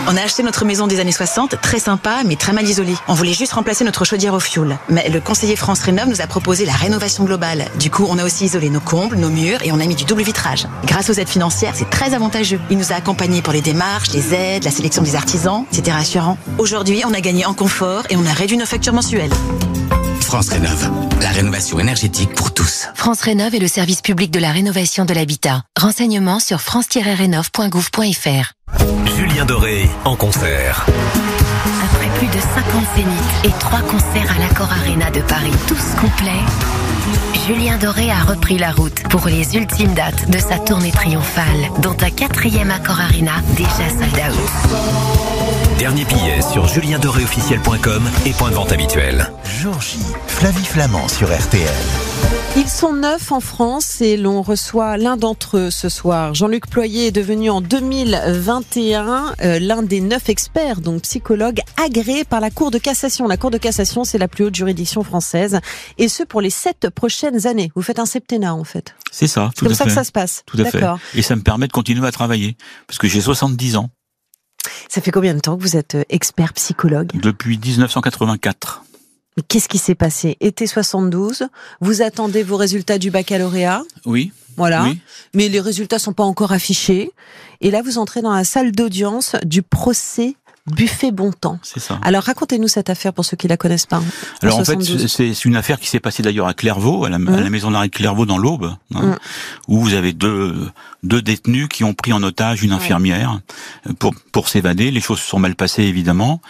[0.10, 2.96] On a acheté notre maison des années 60, très sympa, mais très mal isolée.
[3.10, 4.78] On voulait juste remplacer notre chaudière au fioul.
[4.88, 7.66] Mais le conseiller France Rénov nous a proposé la rénovation globale.
[7.78, 10.06] Du coup, on a aussi isolé nos combles, nos murs et on a mis du
[10.06, 10.66] double vitrage.
[10.86, 12.62] Grâce aux aides financières, c'est très avantageux.
[12.70, 15.66] Il nous a accompagnés pour les démarches, les aides, la sélection des artisans.
[15.72, 16.38] C'était rassurant.
[16.58, 19.34] Aujourd'hui, on a gagné en confort et on a réduit nos factures mensuelles.
[20.22, 22.88] France Rénov, la rénovation énergétique pour tous.
[22.96, 25.64] France Rénov est le service public de la rénovation de l'habitat.
[25.80, 28.54] Renseignements sur france-rénov.gouv.fr.
[29.16, 30.86] Julien Doré en concert.
[31.84, 36.44] Après plus de 50 zéniths et 3 concerts à l'Accor Arena de Paris, tous complets,
[37.48, 41.96] Julien Doré a repris la route pour les ultimes dates de sa tournée triomphale, dont
[42.02, 45.47] un quatrième Accor Arena déjà sold out.
[45.80, 49.32] Dernier billet sur juliendoréofficiel.com et point de vente habituel.
[49.60, 51.70] Jour J, Flavie Flamand sur RTL.
[52.56, 56.34] Ils sont neuf en France et l'on reçoit l'un d'entre eux ce soir.
[56.34, 62.40] Jean-Luc Ployer est devenu en 2021 euh, l'un des neuf experts, donc psychologue agréé par
[62.40, 63.28] la Cour de cassation.
[63.28, 65.60] La Cour de cassation, c'est la plus haute juridiction française
[66.00, 67.72] et ce pour les sept prochaines années.
[67.76, 68.96] Vous faites un septennat en fait.
[69.12, 69.90] C'est ça, C'est comme à ça fait.
[69.92, 70.42] que ça se passe.
[70.48, 70.84] Tout à fait.
[71.14, 73.92] Et ça me permet de continuer à travailler parce que j'ai 70 ans.
[74.90, 78.84] Ça fait combien de temps que vous êtes euh, expert psychologue Depuis 1984.
[79.38, 80.38] Mais qu'est-ce qui s'est passé?
[80.40, 81.48] Été 72,
[81.82, 83.84] vous attendez vos résultats du baccalauréat?
[84.06, 84.32] Oui.
[84.58, 84.86] Voilà.
[84.86, 85.00] Oui.
[85.36, 87.12] Mais les résultats sont pas encore affichés.
[87.62, 90.36] Et là, vous entrez dans la salle d'audience du procès
[90.68, 91.60] Buffet Bontemps.
[91.64, 92.00] C'est ça.
[92.02, 94.02] Alors racontez-nous cette affaire pour ceux qui la connaissent pas.
[94.42, 97.42] Alors en fait, c'est une affaire qui s'est passée d'ailleurs à Clairvaux, à la, à
[97.42, 99.16] la maison d'arrêt de Clairvaux dans l'Aube, hein, Mm.
[99.70, 100.56] où vous avez deux
[101.04, 103.40] deux détenus qui ont pris en otage une infirmière
[104.00, 104.92] pour pour s'évader.
[104.92, 106.42] Les choses se sont mal passées évidemment,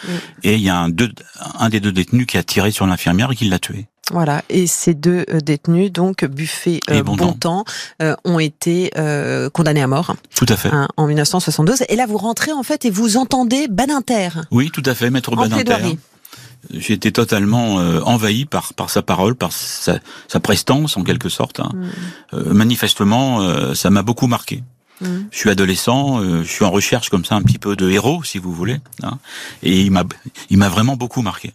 [0.43, 1.11] et il y a un deux
[1.59, 3.87] un des deux détenus qui a tiré sur l'infirmière et qui l'a tué.
[4.11, 7.65] Voilà, et ces deux euh, détenus, donc Buffet euh, Et Bontemps.
[8.01, 10.69] Euh, ont été euh, condamnés à mort Tout à fait.
[10.71, 11.83] hein, en 1972.
[11.89, 14.29] Et là, vous rentrez en fait et vous entendez Badinter.
[14.51, 15.63] Oui, tout à fait, maître En Badinter.
[15.65, 15.99] plaidoirie.
[16.73, 21.29] J'ai été totalement euh, envahi par par sa parole, par sa, sa prestance en quelque
[21.29, 21.59] sorte.
[21.59, 21.71] hein.
[22.33, 24.63] Euh, manifestement, euh, ça m'a beaucoup marqué.
[25.01, 25.05] Mm.
[25.31, 28.23] Je suis adolescent, euh, je suis en recherche comme ça un petit peu de héros,
[28.23, 29.19] si vous voulez, hein.
[29.63, 30.03] et il m'a
[30.49, 31.53] il m'a vraiment beaucoup marqué.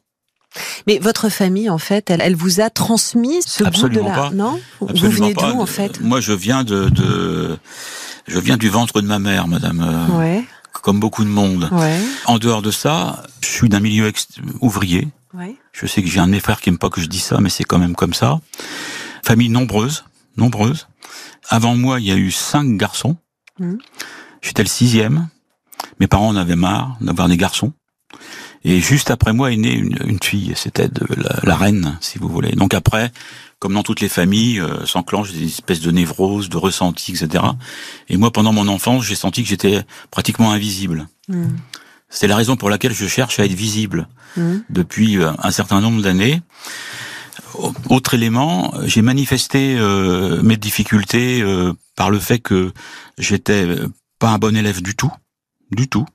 [0.86, 4.22] Mais votre famille, en fait, elle, elle vous a transmis ce Absolument goût de la...
[4.22, 4.30] pas.
[4.30, 7.58] Non Vous venez d'où, en fait Moi, je viens de, de
[8.26, 9.80] je viens du ventre de ma mère, madame.
[9.80, 10.44] euh, Ouais,
[10.82, 11.68] Comme beaucoup de monde.
[11.72, 14.28] ouais, En dehors de ça, je suis d'un milieu ex-
[14.60, 15.08] ouvrier.
[15.34, 15.56] ouais.
[15.72, 17.38] Je sais que j'ai un de mes frères qui aime pas que je dise ça,
[17.40, 18.40] mais c'est quand même comme ça.
[19.24, 20.04] Famille nombreuse,
[20.36, 20.86] nombreuse.
[21.48, 23.16] Avant moi, il y a eu cinq garçons.
[23.58, 23.78] Mhm.
[24.42, 25.28] J'étais le sixième.
[25.98, 27.72] Mes parents en avaient marre d'avoir des garçons.
[28.64, 30.52] Et juste après moi est née une, une fille.
[30.56, 32.52] C'était de la, la reine, si vous voulez.
[32.52, 33.12] Donc après,
[33.58, 37.44] comme dans toutes les familles, euh, s'enclenchent des espèces de névroses, de ressentis, etc.
[38.08, 41.08] Et moi, pendant mon enfance, j'ai senti que j'étais pratiquement invisible.
[41.28, 41.46] Mm.
[42.08, 44.58] C'est la raison pour laquelle je cherche à être visible Mm.
[44.70, 46.40] depuis euh, un certain nombre d'années.
[47.54, 52.72] Au- Autre élément, j'ai manifesté euh, mes difficultés euh, par le fait que
[53.18, 55.12] j'étais euh, pas un bon élève du tout,
[55.70, 56.06] du tout.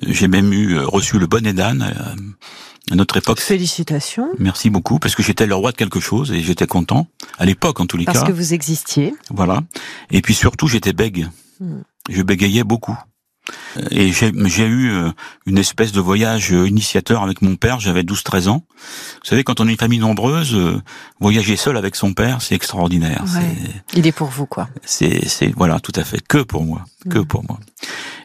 [0.00, 3.40] J'ai même eu euh, reçu le bonnet d'âne euh, à notre époque.
[3.40, 4.30] Félicitations.
[4.38, 7.06] Merci beaucoup parce que j'étais le roi de quelque chose et j'étais content
[7.38, 8.26] à l'époque en tous les Parce cas.
[8.26, 9.14] que vous existiez.
[9.30, 9.60] Voilà.
[10.10, 11.28] Et puis surtout, j'étais bègue.
[11.60, 11.80] Mm.
[12.08, 12.98] Je bégayais beaucoup.
[13.90, 15.10] Et j'ai j'ai eu euh,
[15.46, 18.64] une espèce de voyage euh, initiateur avec mon père, j'avais 12-13 ans.
[18.76, 20.80] Vous savez, quand on est une famille nombreuse, euh,
[21.20, 23.24] voyager seul avec son père, c'est extraordinaire.
[23.34, 23.56] Ouais.
[23.94, 24.68] Il est pour vous, quoi.
[24.84, 27.26] C'est, c'est voilà, tout à fait, que pour moi, que Mm.
[27.26, 27.58] pour moi.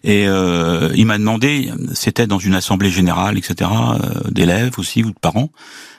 [0.03, 5.09] Et euh, il m'a demandé, c'était dans une assemblée générale, etc., euh, d'élèves aussi ou
[5.09, 5.49] de parents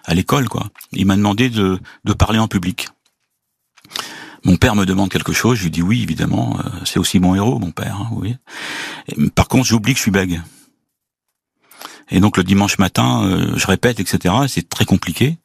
[0.04, 0.68] à l'école, quoi.
[0.92, 2.88] Il m'a demandé de, de parler en public.
[4.44, 7.34] Mon père me demande quelque chose, je lui dis oui, évidemment, euh, c'est aussi mon
[7.34, 8.36] héros, mon père, hein, vous voyez.
[9.34, 10.40] Par contre, j'oublie que je suis bègue.
[12.10, 14.34] Et donc le dimanche matin, euh, je répète, etc.
[14.44, 15.38] et C'est très compliqué.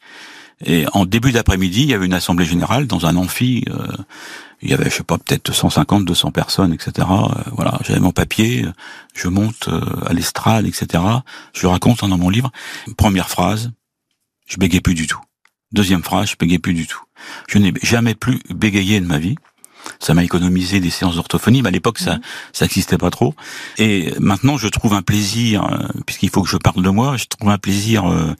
[0.65, 3.65] Et en début d'après-midi, il y avait une assemblée générale dans un amphi.
[3.69, 3.87] euh,
[4.61, 7.05] il y avait, je sais pas, peut-être 150, 200 personnes, etc.
[7.09, 8.65] Euh, voilà, j'avais mon papier,
[9.13, 9.69] je monte
[10.05, 11.03] à l'estrade, etc.
[11.53, 12.49] Je raconte hein, dans mon livre.
[12.95, 13.71] Première phrase,
[14.47, 15.19] je bégayais plus du tout.
[15.73, 17.01] Deuxième phrase, je bégayais plus du tout.
[17.49, 19.35] Je n'ai jamais plus bégayé de ma vie.
[19.99, 22.19] Ça m'a économisé des séances d'orthophonie, mais à l'époque ça
[22.51, 23.33] ça n'existait pas trop.
[23.77, 27.25] Et maintenant je trouve un plaisir, euh, puisqu'il faut que je parle de moi, je
[27.25, 28.33] trouve un plaisir euh,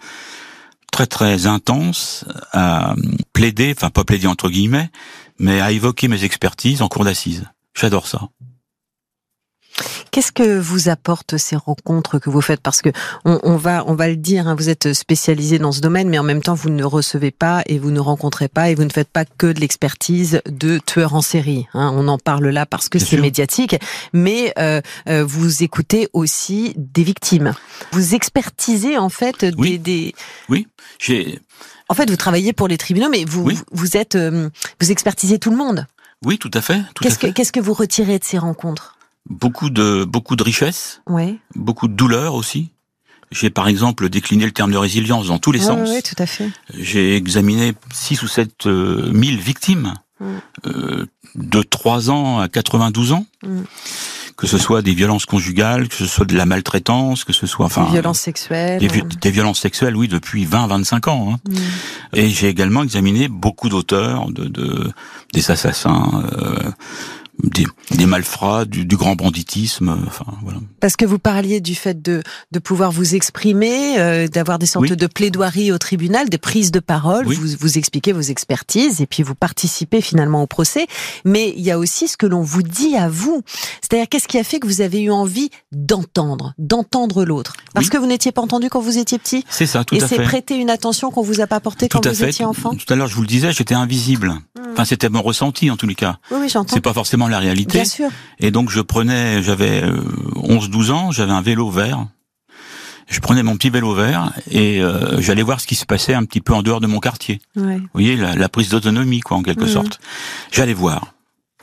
[0.92, 2.96] très très intense à
[3.34, 4.90] plaider, enfin pas plaider entre guillemets,
[5.40, 7.46] mais à évoquer mes expertises en cours d'assises.
[7.74, 8.30] J'adore ça.
[10.14, 12.62] Qu'est-ce que vous apportent ces rencontres que vous faites?
[12.62, 12.90] Parce que
[13.26, 16.20] on, on va, on va le dire, hein, vous êtes spécialisé dans ce domaine, mais
[16.20, 18.92] en même temps, vous ne recevez pas et vous ne rencontrez pas et vous ne
[18.92, 21.66] faites pas que de l'expertise de tueurs en série.
[21.74, 21.92] hein.
[21.96, 23.76] On en parle là parce que c'est médiatique,
[24.14, 27.54] mais euh, euh, vous écoutez aussi des victimes.
[27.92, 30.14] Vous expertisez en fait des, des...
[30.48, 30.68] Oui,
[31.00, 31.40] j'ai.
[31.90, 34.48] En fait, vous travaillez pour les tribunaux, mais vous, vous êtes, euh,
[34.80, 35.88] vous expertisez tout le monde.
[36.24, 36.78] Oui, tout à fait.
[36.94, 37.34] Tout à Qu'est-ce que, fait.
[37.34, 38.96] qu'est-ce que vous retirez de ces rencontres?
[39.30, 41.38] Beaucoup de beaucoup de richesse, Ouais.
[41.56, 42.70] beaucoup de douleur aussi.
[43.32, 45.90] J'ai par exemple décliné le terme de résilience dans tous les Ouais, sens.
[45.90, 46.50] ouais, tout à fait.
[46.78, 50.26] J'ai examiné 6 ou 7 euh, mille victimes Mm.
[50.68, 51.06] euh,
[51.36, 53.62] de 3 ans à 92 ans, Mm.
[54.38, 57.66] que ce soit des violences conjugales, que ce soit de la maltraitance, que ce soit
[57.66, 58.80] enfin Des violences sexuelles.
[59.22, 61.34] des violences sexuelles, oui, depuis 20-25 ans.
[61.34, 61.40] hein.
[61.50, 61.56] Mm.
[62.18, 64.92] Et j'ai également examiné beaucoup d'auteurs, de, de
[65.34, 66.72] des assassins, euh,
[68.06, 69.98] des, malfrats, du, du grand banditisme.
[70.08, 70.60] Enfin, voilà.
[70.80, 74.90] Parce que vous parliez du fait de, de pouvoir vous exprimer, euh, d'avoir des sortes
[74.90, 74.96] Oui.
[74.96, 77.36] de plaidoiries au tribunal, des prises de parole, Oui.
[77.36, 80.88] vous, vous expliquez vos expertises et puis vous participez finalement au procès.
[81.26, 83.42] Mais il y a aussi ce que l'on vous dit à vous.
[83.82, 87.56] C'est-à-dire qu'est-ce qui a fait que vous avez eu envie d'entendre, d'entendre l'autre?
[87.74, 89.44] Parce que vous n'étiez pas entendu quand vous étiez petit?
[89.50, 90.24] C'est ça, tout Et à c'est fait.
[90.24, 92.30] prêter une attention qu'on vous a pas portée quand vous fait.
[92.30, 92.76] étiez enfant?
[92.76, 94.34] Tout à l'heure, je vous le disais, j'étais invisible.
[94.72, 96.18] Enfin, c'était mon ressenti en tous les cas.
[96.32, 96.74] Oui, oui, j'entends.
[96.74, 97.74] C'est pas forcément la réalité.
[97.80, 98.10] Bien sûr.
[98.40, 99.98] Et donc je prenais, j'avais, euh,
[100.36, 102.06] 11-12 ans, j'avais un vélo vert.
[103.10, 106.24] Je prenais mon petit vélo vert et euh, j'allais voir ce qui se passait un
[106.24, 107.42] petit peu en dehors de mon quartier.
[107.56, 107.78] Ouais.
[107.78, 109.70] Vous voyez, la, la prise d'autonomie, quoi, en quelque Mhm.
[109.70, 110.00] sorte.
[110.52, 111.14] J'allais voir.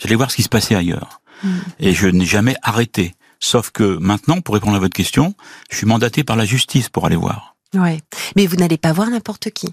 [0.01, 1.21] J'allais voir ce qui se passait ailleurs.
[1.43, 1.61] Mhm.
[1.81, 3.15] Et je n'ai jamais arrêté.
[3.41, 5.35] Sauf que maintenant, pour répondre à votre question,
[5.71, 7.57] je suis mandaté par la justice pour aller voir.
[7.75, 8.01] Ouais.
[8.37, 9.69] Mais vous n'allez pas voir n'importe qui.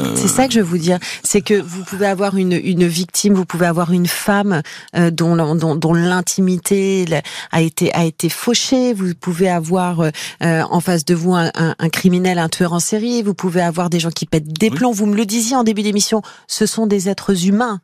[0.00, 0.98] Euh, C'est ça que je veux vous dire.
[1.22, 4.62] C'est que vous pouvez avoir une, une victime, vous pouvez avoir une femme
[4.96, 7.04] euh, dont, dont, dont l'intimité
[7.52, 8.92] a été, a été fauchée.
[8.94, 12.80] Vous pouvez avoir euh, en face de vous un, un- un criminel, un tueur en
[12.80, 13.22] série.
[13.22, 14.92] Vous pouvez avoir des gens qui pètent des plombs.
[14.92, 17.80] Vous me le disiez en début d'émission, ce sont des êtres humains.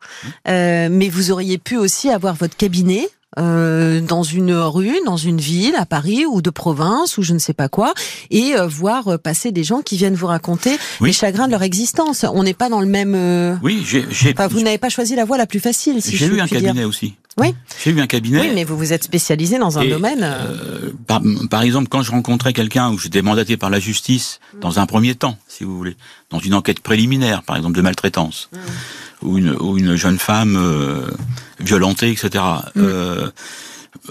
[0.48, 5.40] Euh, mais vous auriez pu aussi avoir votre cabinet euh, dans une rue, dans une
[5.40, 7.94] ville, à Paris ou de province ou je ne sais pas quoi,
[8.30, 11.62] et euh, voir euh, passer des gens qui viennent vous raconter les chagrins de leur
[11.62, 12.24] existence.
[12.32, 13.14] On n'est pas dans le même.
[13.16, 16.00] euh, Oui, j'ai, Enfin, vous n'avez pas choisi la voie la plus facile.
[16.02, 16.60] Si j'ai eu un dire.
[16.62, 17.14] cabinet aussi.
[17.38, 17.54] Oui.
[17.82, 18.40] J'ai eu un cabinet.
[18.40, 20.20] Oui, mais vous vous êtes spécialisé dans un Et, domaine.
[20.22, 24.78] euh, par, par exemple, quand je rencontrais quelqu'un où j'étais mandaté par la justice, dans
[24.80, 25.96] un premier temps, si vous voulez,
[26.28, 28.50] dans une enquête préliminaire, par exemple de maltraitance,
[29.22, 31.10] ou, une, ou une jeune femme euh,
[31.62, 32.44] violentée, etc.
[32.76, 33.30] Euh,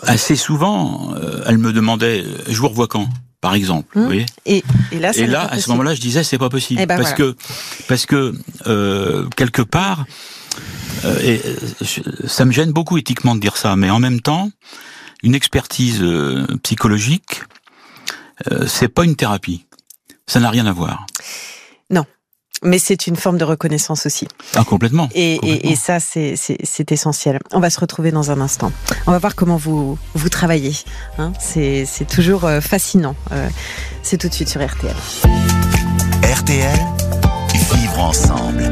[0.04, 3.08] assez souvent, euh, elle me demandait, je vous revois quand
[3.42, 6.38] par exemple, vous voyez et, et là, et là, à ce moment-là, je disais c'est
[6.38, 7.34] pas possible Eh ben parce voilà.
[7.34, 7.38] que
[7.88, 8.36] parce que
[8.68, 10.06] euh, quelque part,
[11.06, 14.22] euh, et euh, je- ça me gêne beaucoup éthiquement de dire ça, mais en même
[14.22, 14.52] temps,
[15.24, 17.42] une expertise euh, psychologique,
[18.52, 19.66] euh, c'est pas une thérapie.
[20.28, 21.08] Ça n'a rien à voir.
[21.90, 22.06] Non.
[22.64, 24.28] Mais c'est une forme de reconnaissance aussi.
[24.56, 25.10] Ah, complètement.
[25.16, 27.40] Et, et, et ça, c'est- c'est c'est essentiel.
[27.54, 28.72] On va se retrouver dans un instant.
[29.08, 30.76] On va voir comment vous, vous travaillez.
[31.18, 33.16] Hein c'est c'est toujours euh, fascinant.
[33.32, 33.50] Euh,
[34.04, 34.96] c'est tout de suite sur RTL.
[36.24, 36.80] RTL,
[37.74, 38.72] vivre ensemble.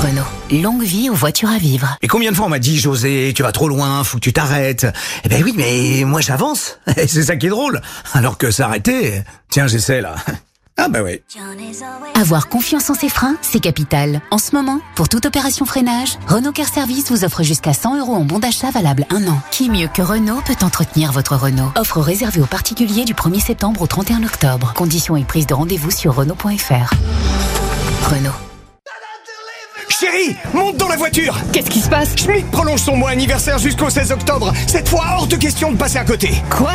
[0.00, 1.98] Renault, longue vie aux voitures à vivre.
[2.00, 4.32] Et combien de fois on m'a dit, José, tu vas trop loin, faut que tu
[4.32, 4.86] t'arrêtes.
[5.24, 6.78] Eh ben oui, mais moi j'avance.
[6.96, 7.82] Et c'est ça qui est drôle.
[8.14, 10.14] Alors que s'arrêter, tiens, j'essaie là.
[10.82, 11.20] Ah bah oui.
[12.18, 14.22] Avoir confiance en ses freins, c'est capital.
[14.30, 18.14] En ce moment, pour toute opération freinage, Renault Care Service vous offre jusqu'à 100 euros
[18.14, 19.42] en bon d'achat valable un an.
[19.50, 21.70] Qui mieux que Renault peut entretenir votre Renault?
[21.76, 24.72] Offre réservée aux particuliers du 1er septembre au 31 octobre.
[24.74, 26.94] Conditions et prise de rendez-vous sur Renault.fr.
[28.10, 28.49] Renault.
[29.90, 32.16] Chérie, monte dans la voiture Qu'est-ce qui se passe?
[32.16, 34.52] Schmitt prolonge son mois anniversaire jusqu'au 16 octobre.
[34.66, 36.30] Cette fois, hors de question de passer à côté.
[36.50, 36.72] Quoi?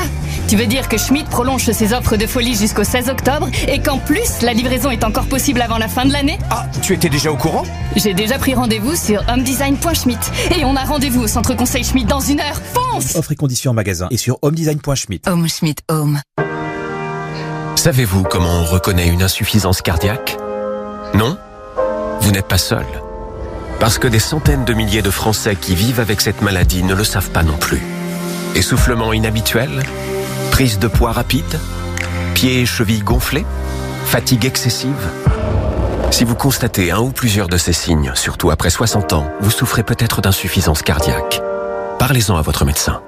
[0.47, 3.97] Tu veux dire que Schmidt prolonge ses offres de folie jusqu'au 16 octobre et qu'en
[3.97, 6.37] plus, la livraison est encore possible avant la fin de l'année?
[6.51, 7.63] Ah, tu étais déjà au courant?
[7.95, 10.19] J'ai déjà pris rendez-vous sur homedesign.schmidt
[10.59, 12.61] et on a rendez-vous au centre conseil Schmidt dans une heure.
[12.73, 15.27] Fonce Offre et conditions en magasin et sur homedesign.schmidt.
[15.29, 16.19] Home Schmidt Home.
[17.75, 20.37] Savez-vous comment on reconnaît une insuffisance cardiaque?
[21.13, 21.37] Non?
[22.21, 22.85] Vous n'êtes pas seul.
[23.79, 27.03] Parce que des centaines de milliers de Français qui vivent avec cette maladie ne le
[27.03, 27.81] savent pas non plus.
[28.55, 29.83] Essoufflement inhabituel
[30.51, 31.59] Prise de poids rapide
[32.33, 33.45] Pieds et chevilles gonflés
[34.05, 35.09] Fatigue excessive
[36.11, 39.83] Si vous constatez un ou plusieurs de ces signes, surtout après 60 ans, vous souffrez
[39.83, 41.41] peut-être d'insuffisance cardiaque.
[41.99, 43.01] Parlez-en à votre médecin.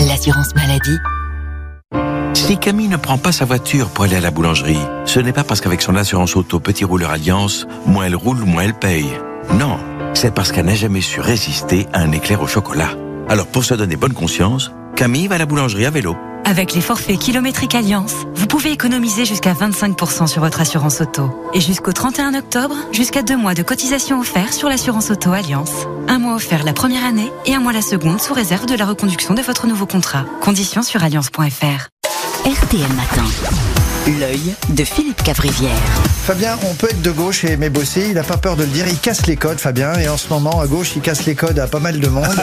[0.00, 0.98] L'assurance maladie.
[2.34, 5.44] Si Camille ne prend pas sa voiture pour aller à la boulangerie, ce n'est pas
[5.44, 9.08] parce qu'avec son assurance auto Petit Rouleur Alliance, moins elle roule, moins elle paye.
[9.54, 9.78] Non,
[10.14, 12.90] c'est parce qu'elle n'a jamais su résister à un éclair au chocolat.
[13.28, 16.16] Alors pour se donner bonne conscience, Camille va à la boulangerie à vélo.
[16.44, 21.30] Avec les forfaits kilométriques Alliance, vous pouvez économiser jusqu'à 25% sur votre assurance auto.
[21.54, 25.72] Et jusqu'au 31 octobre, jusqu'à deux mois de cotisation offert sur l'assurance auto Alliance.
[26.08, 28.84] Un mois offert la première année et un mois la seconde sous réserve de la
[28.84, 30.26] reconduction de votre nouveau contrat.
[30.42, 31.93] Conditions sur alliance.fr.
[32.44, 33.24] RTL Matin.
[34.20, 35.70] L'œil de Philippe Cavrivière.
[36.26, 38.04] Fabien, on peut être de gauche et aimer bosser.
[38.08, 38.86] Il n'a pas peur de le dire.
[38.86, 39.94] Il casse les codes, Fabien.
[39.94, 42.36] Et en ce moment, à gauche, il casse les codes à pas mal de monde.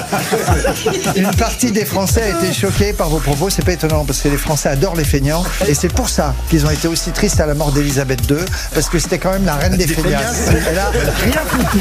[1.16, 3.52] Une partie des Français a été choquée par vos propos.
[3.52, 5.44] C'est pas étonnant parce que les Français adorent les feignants.
[5.68, 8.38] Et c'est pour ça qu'ils ont été aussi tristes à la mort d'Elisabeth II.
[8.74, 10.50] Parce que c'était quand même la reine des feignasses.
[10.68, 11.78] Elle a rien foutu.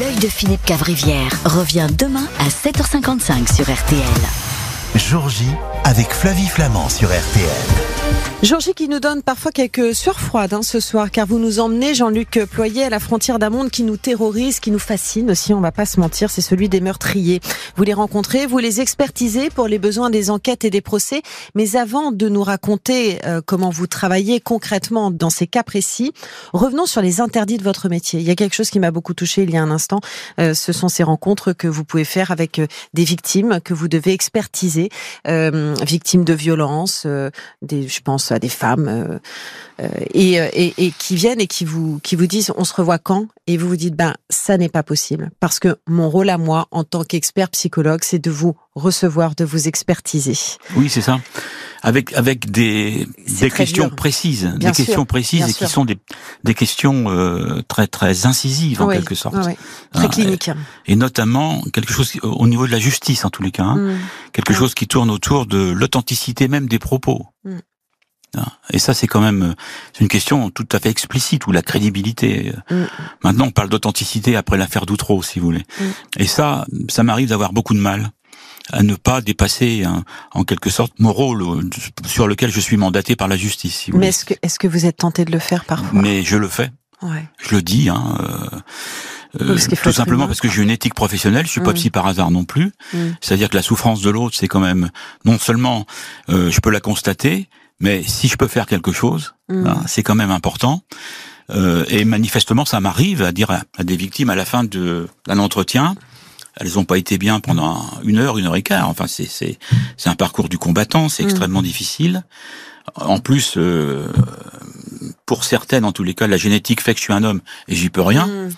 [0.00, 4.02] L'œil de Philippe Cavrivière revient demain à 7h55 sur RTL.
[4.96, 5.46] Jour J,
[5.84, 7.94] avec Flavie Flamand sur RTL.
[8.44, 11.94] Georgie qui nous donne parfois quelques sueurs froides hein, ce soir, car vous nous emmenez,
[11.94, 15.62] Jean-Luc Ployer, à la frontière d'un monde qui nous terrorise, qui nous fascine aussi, on
[15.62, 17.40] va pas se mentir, c'est celui des meurtriers.
[17.76, 21.22] Vous les rencontrez, vous les expertisez pour les besoins des enquêtes et des procès,
[21.54, 26.12] mais avant de nous raconter euh, comment vous travaillez concrètement dans ces cas précis,
[26.52, 28.20] revenons sur les interdits de votre métier.
[28.20, 30.00] Il y a quelque chose qui m'a beaucoup touché il y a un instant,
[30.38, 33.88] euh, ce sont ces rencontres que vous pouvez faire avec euh, des victimes que vous
[33.88, 34.90] devez expertiser,
[35.82, 37.06] victimes de violences,
[37.62, 39.18] des, je pense à des femmes euh,
[39.80, 42.74] euh, et, euh, et, et, qui viennent et qui vous qui vous disent on se
[42.74, 43.26] revoit quand?
[43.46, 45.30] Et vous vous dites ben ça n'est pas possible.
[45.40, 49.44] Parce que mon rôle à moi en tant qu'expert psychologue c'est de vous recevoir de
[49.44, 50.36] vous expertiser.
[50.76, 51.20] Oui c'est ça
[51.84, 55.98] avec avec des des questions précises, des questions précises et qui sont des
[56.42, 59.36] des questions euh, très très incisives en quelque sorte,
[59.92, 60.50] très cliniques.
[60.86, 63.76] Et, notamment quelque chose au niveau de la justice en tous les cas, hein.
[63.76, 63.98] mm.
[64.32, 67.26] quelque chose qui tourne autour de l'authenticité même des propos.
[67.44, 67.58] Mm.
[68.70, 69.54] Et ça, c'est quand même
[70.00, 72.52] une question tout à fait explicite, ou la crédibilité.
[72.70, 72.82] Mm.
[73.22, 75.64] Maintenant, on parle d'authenticité après l'affaire d'Outreau, si vous voulez.
[75.78, 75.84] Mm.
[76.18, 78.10] Et ça, ça m'arrive d'avoir beaucoup de mal
[78.72, 79.84] à ne pas dépasser
[80.32, 81.44] en quelque sorte mon rôle
[82.06, 83.74] sur lequel je suis mandaté par la justice.
[83.74, 85.88] Si Mais est-ce que est-ce que vous êtes tenté de le faire parfois?
[85.92, 86.70] Mais je le fais.
[87.02, 87.28] Ouais.
[87.38, 87.88] Je le dis.
[87.88, 91.74] Hein, euh, euh tout simplement parce que j'ai une éthique professionnelle, je suis pas mm.
[91.74, 92.72] psy par hasard non plus.
[93.20, 94.90] C'est-à-dire que la souffrance de l'autre, c'est quand même
[95.24, 95.86] non seulement
[96.30, 97.48] euh, je peux la constater,
[97.80, 99.66] mais si je peux faire quelque chose, mm.
[99.66, 100.82] hein, c'est quand même important.
[101.50, 105.94] Euh, et manifestement, ça m'arrive à dire à, des victimes à la fin d'un entretien,
[106.56, 108.88] elles n'ont pas été bien pendant une heure, une heure et quart.
[108.88, 109.58] Enfin, c'est c'est
[109.96, 111.26] c'est un parcours du combattant, c'est mm.
[111.26, 112.24] extrêmement difficile.
[112.96, 114.12] En plus, euh,
[115.26, 117.74] pour certaines, en tous les cas, la génétique fait que je suis un homme et
[117.74, 118.26] j'y peux rien.
[118.26, 118.50] Mm,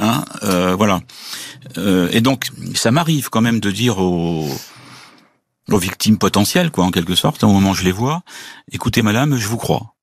[0.00, 1.00] hein, euh, voilà.
[1.78, 4.48] Euh, et donc, ça m'arrive quand même de dire aux
[5.70, 8.22] aux victimes potentielles, quoi, en quelque sorte, au moment où je les vois.
[8.72, 9.94] Écoutez, madame, je vous crois.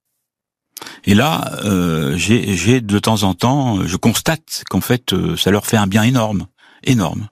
[1.04, 5.78] Et là, euh, j'ai de temps en temps, je constate qu'en fait, ça leur fait
[5.78, 6.48] un bien énorme,
[6.84, 7.28] énorme.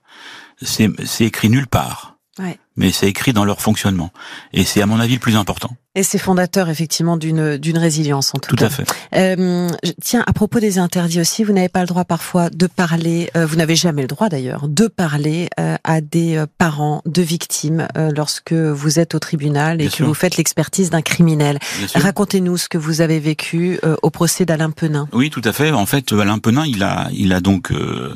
[0.62, 2.16] C'est écrit nulle part.
[2.38, 4.10] Ouais mais c'est écrit dans leur fonctionnement.
[4.54, 5.76] Et c'est à mon avis le plus important.
[5.96, 8.66] Et c'est fondateur effectivement d'une d'une résilience en tout, tout cas.
[8.66, 8.84] à fait.
[9.16, 9.68] Euh,
[10.00, 13.46] tiens, à propos des interdits aussi, vous n'avez pas le droit parfois de parler, euh,
[13.46, 17.88] vous n'avez jamais le droit d'ailleurs, de parler euh, à des euh, parents de victimes
[17.96, 21.58] euh, lorsque vous êtes au tribunal et que vous faites l'expertise d'un criminel.
[21.96, 25.08] Racontez-nous ce que vous avez vécu au procès d'Alain Penin.
[25.12, 25.72] Oui, tout à fait.
[25.72, 28.14] En fait, Alain Penin, il a il a donc euh,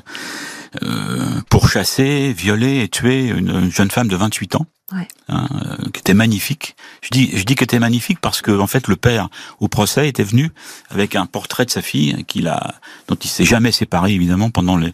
[1.49, 4.67] pourchasser, violer et tuer une, jeune femme de 28 ans.
[4.95, 5.09] Ouais.
[5.29, 6.77] Hein, euh, qui était magnifique.
[7.01, 10.09] Je dis, je dis qu'elle était magnifique parce que en fait le père au procès
[10.09, 10.51] était venu
[10.91, 12.75] avec un portrait de sa fille qu'il a,
[13.09, 14.93] dont il s'est jamais séparé évidemment pendant les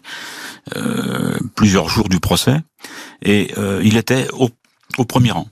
[0.77, 2.61] euh, plusieurs jours du procès,
[3.21, 4.49] et euh, il était au,
[4.97, 5.49] au, premier rang.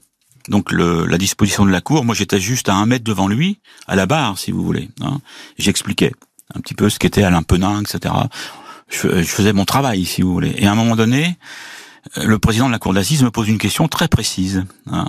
[0.48, 3.60] Donc le, la disposition de la cour, moi j'étais juste à un mètre devant lui,
[3.88, 4.90] à la barre si vous voulez.
[5.02, 5.20] Hein,
[5.58, 6.14] J'expliquais
[6.56, 8.14] un petit peu ce qu'était Alain Penin, etc
[8.90, 10.56] je, faisais mon travail, si vous voulez.
[10.58, 11.38] Et à un moment donné,
[12.18, 14.66] euh, le président de la cour d'assises me pose une question très précise.
[14.88, 15.08] Hein.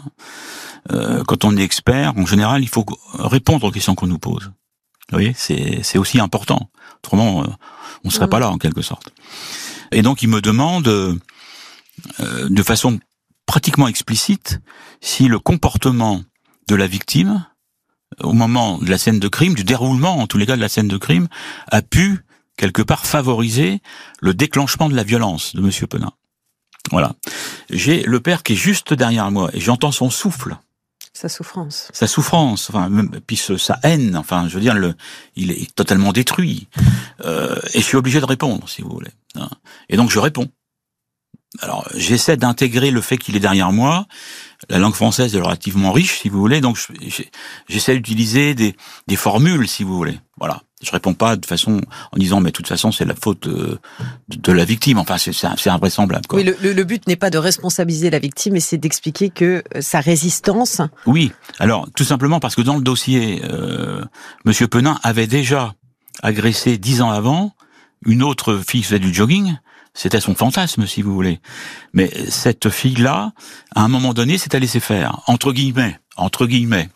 [0.93, 4.51] Euh, quand on est expert, en général, il faut répondre aux questions qu'on nous pose.
[5.11, 6.71] Vous voyez, c'est aussi important.
[6.99, 7.47] Autrement, euh,
[8.05, 9.11] on serait pas là en quelque sorte.
[9.91, 13.01] Et donc, il me demande, de façon
[13.47, 14.61] pratiquement explicite,
[15.01, 16.23] si le comportement
[16.69, 17.47] de la victime,
[18.21, 20.69] au moment de la scène de crime, du déroulement en tous les cas de la
[20.69, 21.29] scène de crime,
[21.69, 22.25] a pu
[22.59, 23.81] quelque part favoriser
[24.21, 26.13] le déclenchement de la violence de Monsieur Penin.
[26.91, 27.15] Voilà.
[27.71, 30.59] J'ai le père qui est juste derrière moi et j'entends son souffle.
[31.15, 31.89] Sa souffrance.
[31.93, 32.91] Sa souffrance, enfin,
[33.27, 34.95] puis sa haine, enfin, je veux dire, le,
[35.35, 36.69] il est totalement détruit.
[37.25, 39.11] Euh, et je suis obligé de répondre, si vous voulez.
[39.35, 39.49] Hein.
[39.89, 40.49] Et donc je réponds.
[41.61, 44.07] Alors, j'essaie d'intégrer le fait qu'il est derrière moi.
[44.69, 46.79] La langue française est relativement riche, si vous voulez, donc
[47.69, 50.21] j'essaie d'utiliser des, des formules, si vous voulez.
[50.37, 50.63] Voilà.
[50.83, 51.81] Je réponds pas de façon
[52.13, 53.79] en disant mais de toute façon c'est la faute euh,
[54.29, 54.99] de, la victime.
[54.99, 56.27] Enfin c'est invraisemblable.
[56.27, 56.39] Quoi.
[56.39, 59.81] Oui, le, le but n'est pas de responsabiliser la victime, mais c'est d'expliquer que euh,
[59.81, 60.81] sa résistance.
[61.07, 61.33] Oui.
[61.59, 64.05] Alors tout simplement parce que dans le dossier, euh,
[64.45, 65.75] Monsieur Penin avait déjà
[66.23, 67.55] agressé dix ans avant
[68.05, 69.57] une autre fille qui faisait du jogging.
[69.95, 71.41] C'était son fantasme, si vous voulez.
[71.93, 73.33] Mais cette fille-là,
[73.75, 76.89] à un moment donné, s'est à laisser faire, entre guillemets, entre guillemets.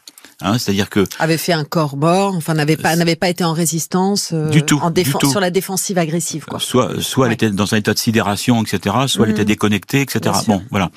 [0.42, 3.52] Hein, c'est-à-dire que avait fait un corps mort, enfin n'avait pas n'avait pas été en
[3.52, 4.92] résistance euh, du tout, en
[5.30, 6.58] sur la défensive agressive quoi.
[6.58, 8.96] Soit soit elle était dans un état de sidération etc.
[9.06, 9.48] Soit elle était mhm.
[9.48, 10.34] déconnectée etc.
[10.46, 10.90] Bon voilà.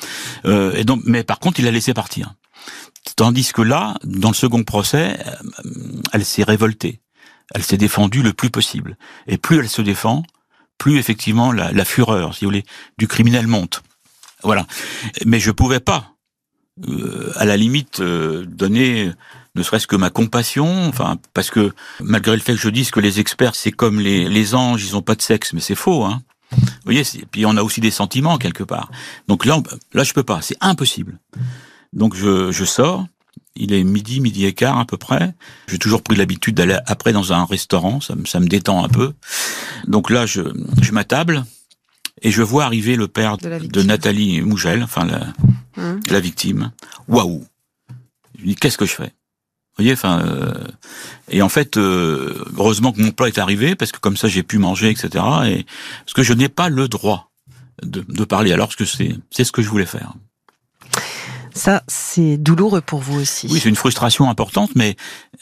[0.45, 2.33] Euh, et donc mais par contre il a laissé partir.
[3.15, 5.71] Tandis que là dans le second procès euh,
[6.13, 7.01] elle s'est révoltée.
[7.53, 8.97] Elle s'est défendue le plus possible.
[9.27, 10.23] Et plus elle se défend,
[10.79, 12.65] plus effectivement la, la fureur si vous voulez
[12.97, 13.83] du criminel monte.
[14.43, 14.65] Voilà.
[15.25, 16.14] Mais je pouvais pas
[16.87, 19.11] euh, à la limite euh, donner
[19.55, 22.99] ne serait-ce que ma compassion, enfin parce que malgré le fait que je dise que
[22.99, 26.03] les experts c'est comme les, les anges, ils ont pas de sexe, mais c'est faux,
[26.03, 26.21] hein.
[26.51, 28.91] Vous voyez, puis on a aussi des sentiments quelque part.
[29.27, 29.61] Donc là,
[29.93, 31.17] là je peux pas, c'est impossible.
[31.93, 33.05] Donc je, je sors,
[33.55, 35.33] il est midi, midi et quart à peu près.
[35.67, 38.89] J'ai toujours pris l'habitude d'aller après dans un restaurant, ça me, ça me détend un
[38.89, 39.13] peu.
[39.87, 40.41] Donc là, je,
[40.81, 41.45] je m'attable
[42.25, 43.81] et je vois arriver le père De.
[43.83, 45.27] Nathalie Mougel, enfin la,
[45.77, 45.99] Hum.
[46.09, 46.71] la victime.
[47.07, 47.45] Waouh
[48.37, 49.11] Je me dis qu'est-ce que je fais?
[49.77, 50.53] Vous voyez, enfin, euh,
[51.29, 54.41] et en fait, euh, heureusement que mon plat est arrivé parce que comme ça j'ai
[54.43, 55.23] pu manger, etc.
[55.47, 55.65] Et
[56.05, 57.29] parce que je n'ai pas le droit
[57.83, 60.13] de, de parler alors que c'est c'est ce que je voulais faire.
[61.55, 63.47] Ça, c'est douloureux pour vous aussi.
[63.49, 64.97] Oui, c'est une frustration importante, mais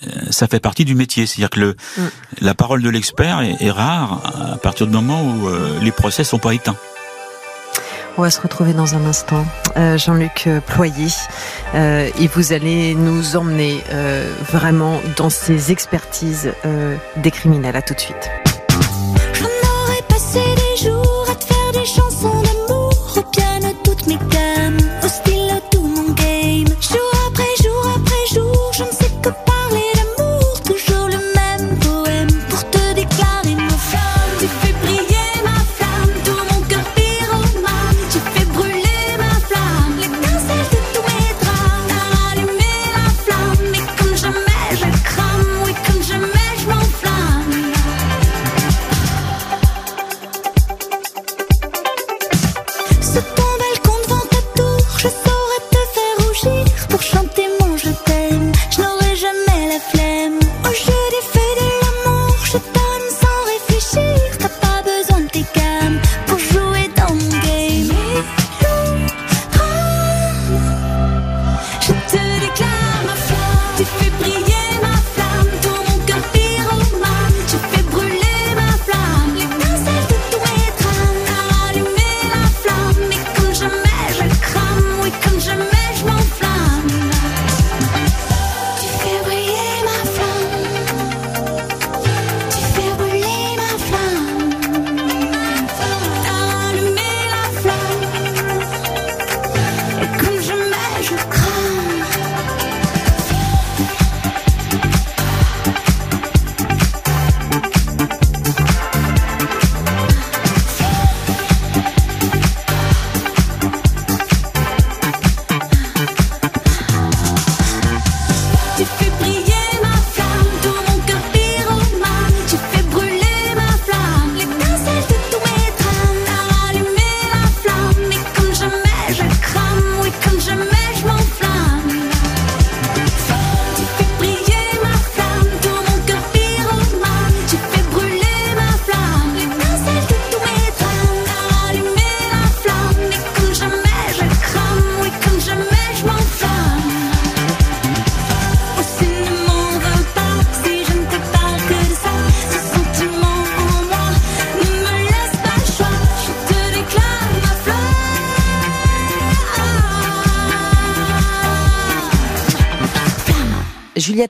[0.05, 1.25] euh, ça fait partie du métier.
[1.25, 2.01] C'est-à-dire que le, Mm.
[2.41, 4.21] la parole de l'expert est, est rare
[4.53, 6.75] à partir du moment où euh, les procès sont pas éteints.
[8.15, 9.43] On va se retrouver dans un instant.
[9.75, 11.07] Euh, Jean-Luc Ployer,
[11.73, 17.75] euh, et vous allez nous emmener euh, vraiment dans ces expertises euh, des criminels.
[17.75, 18.29] À tout de suite.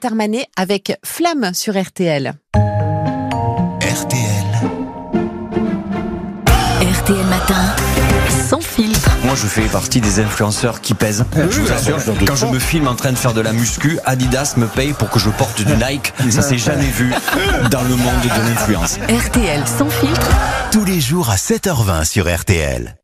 [0.04, 2.34] Juliette Armanet avec Flamme sur RTL.
[6.82, 7.93] RTL Matin, sans filtre.
[9.34, 11.26] Moi, je fais partie des influenceurs qui pèsent.
[11.50, 14.54] je vous assure, quand je me filme en train de faire de la muscu, Adidas
[14.58, 16.14] me paye pour que je porte du Nike.
[16.30, 17.12] Ça s'est jamais vu
[17.72, 19.00] dans le monde de l'influence.
[19.10, 20.30] RTL sans filtre.
[20.72, 22.96] Tous les jours à 7h20 sur RTL.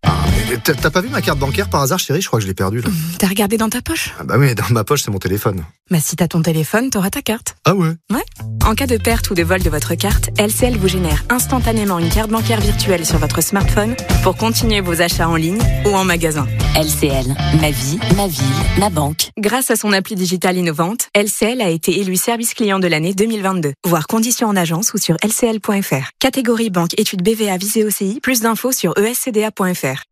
[0.64, 2.22] T'as pas vu ma carte bancaire par hasard, chérie?
[2.22, 2.90] Je crois que je l'ai perdue là.
[3.20, 4.14] T'as regardé dans ta poche?
[4.20, 5.64] Ah bah oui, dans ma poche, c'est mon téléphone.
[5.92, 7.56] Bah si t'as ton téléphone, t'auras ta carte.
[7.66, 7.90] Ah ouais?
[8.12, 8.24] Ouais.
[8.66, 12.10] En cas de perte ou de vol de votre carte, LCL vous génère instantanément une
[12.10, 16.19] carte bancaire virtuelle sur votre smartphone pour continuer vos achats en ligne ou en magasin.
[16.20, 18.44] LCL, ma vie, ma ville,
[18.78, 19.30] ma banque.
[19.38, 23.72] Grâce à son appli digitale innovante, LCL a été élu service client de l'année 2022.
[23.88, 26.10] Voir conditions en agence ou sur lcl.fr.
[26.20, 28.20] Catégorie banque études BVA visée OCI.
[28.22, 30.04] Plus d'infos sur escda.fr.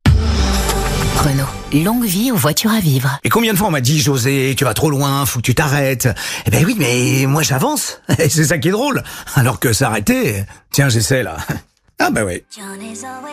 [1.17, 3.19] Renault, longue vie aux voitures à vivre.
[3.25, 5.55] Et combien de fois on m'a dit, José, tu vas trop loin, faut que tu
[5.55, 6.07] t'arrêtes.
[6.45, 7.99] Eh ben oui, mais moi j'avance.
[8.17, 9.03] Et c'est ça qui est drôle.
[9.35, 11.35] Alors que s'arrêter, tiens, j'essaie là.
[11.99, 12.43] Ah bah oui.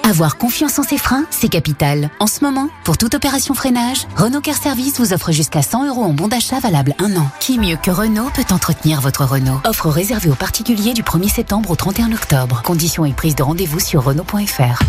[0.09, 2.09] Avoir confiance en ses freins, c'est capital.
[2.19, 6.03] En ce moment, pour toute opération freinage, Renault Care Service vous offre jusqu'à 100 euros
[6.03, 7.29] en bon d'achat valable un an.
[7.41, 9.61] Qui mieux que Renault peut entretenir votre Renault?
[9.67, 12.63] Offre réservée aux particuliers du 1er septembre au 31 octobre.
[12.65, 14.83] Conditions et prise de rendez-vous sur Renault.fr.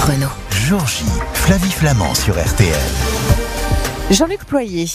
[0.00, 0.32] Renault.
[0.50, 1.04] Jour J,
[1.34, 2.74] Flavie Flamand sur RTL.
[4.10, 4.86] Jean-Luc Ployer.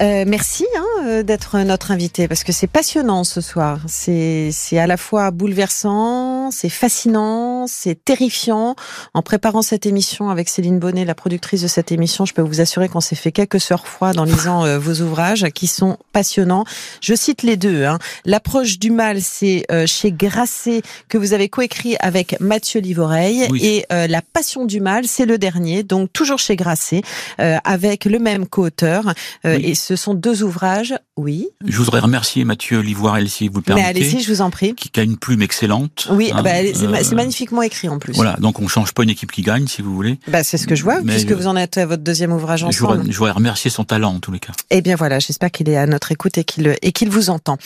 [0.00, 3.80] Euh, merci hein, euh, d'être notre invité parce que c'est passionnant ce soir.
[3.86, 8.74] C'est c'est à la fois bouleversant, c'est fascinant, c'est terrifiant.
[9.14, 12.60] En préparant cette émission avec Céline Bonnet, la productrice de cette émission, je peux vous
[12.60, 16.64] assurer qu'on s'est fait quelques soeurs froides en lisant euh, vos ouvrages qui sont passionnants.
[17.00, 17.84] Je cite les deux.
[17.84, 17.98] Hein.
[18.24, 23.60] L'approche du mal, c'est euh, chez Grasset que vous avez coécrit avec Mathieu Livoreille Oui.
[23.64, 27.02] et euh, La Passion du mal, c'est le dernier, donc toujours chez Grasset
[27.40, 29.08] euh, avec le même co-auteur.
[29.46, 29.66] Euh, Oui.
[29.70, 31.48] Et ce sont deux ouvrages, oui.
[31.66, 33.88] Je voudrais remercier Mathieu Livoirel, si vous le Mais permettez.
[34.06, 34.74] allez-y, je vous en prie.
[34.74, 36.08] Qui, qui a une plume excellente.
[36.10, 38.14] Oui, hein, bah, c'est ma- euh, c'est magnifiquement écrit en plus.
[38.14, 40.18] Voilà, donc on change pas une équipe qui gagne, si vous voulez.
[40.28, 42.32] Bah, c'est ce que je vois, Mais puisque je- vous en êtes à votre deuxième
[42.32, 42.96] ouvrage Je ensemble.
[42.98, 44.52] voudrais, je voudrais remercier son talent, en tous les cas.
[44.70, 47.56] Eh bien voilà, j'espère qu'il est à notre écoute et qu'il et qu'il vous entend.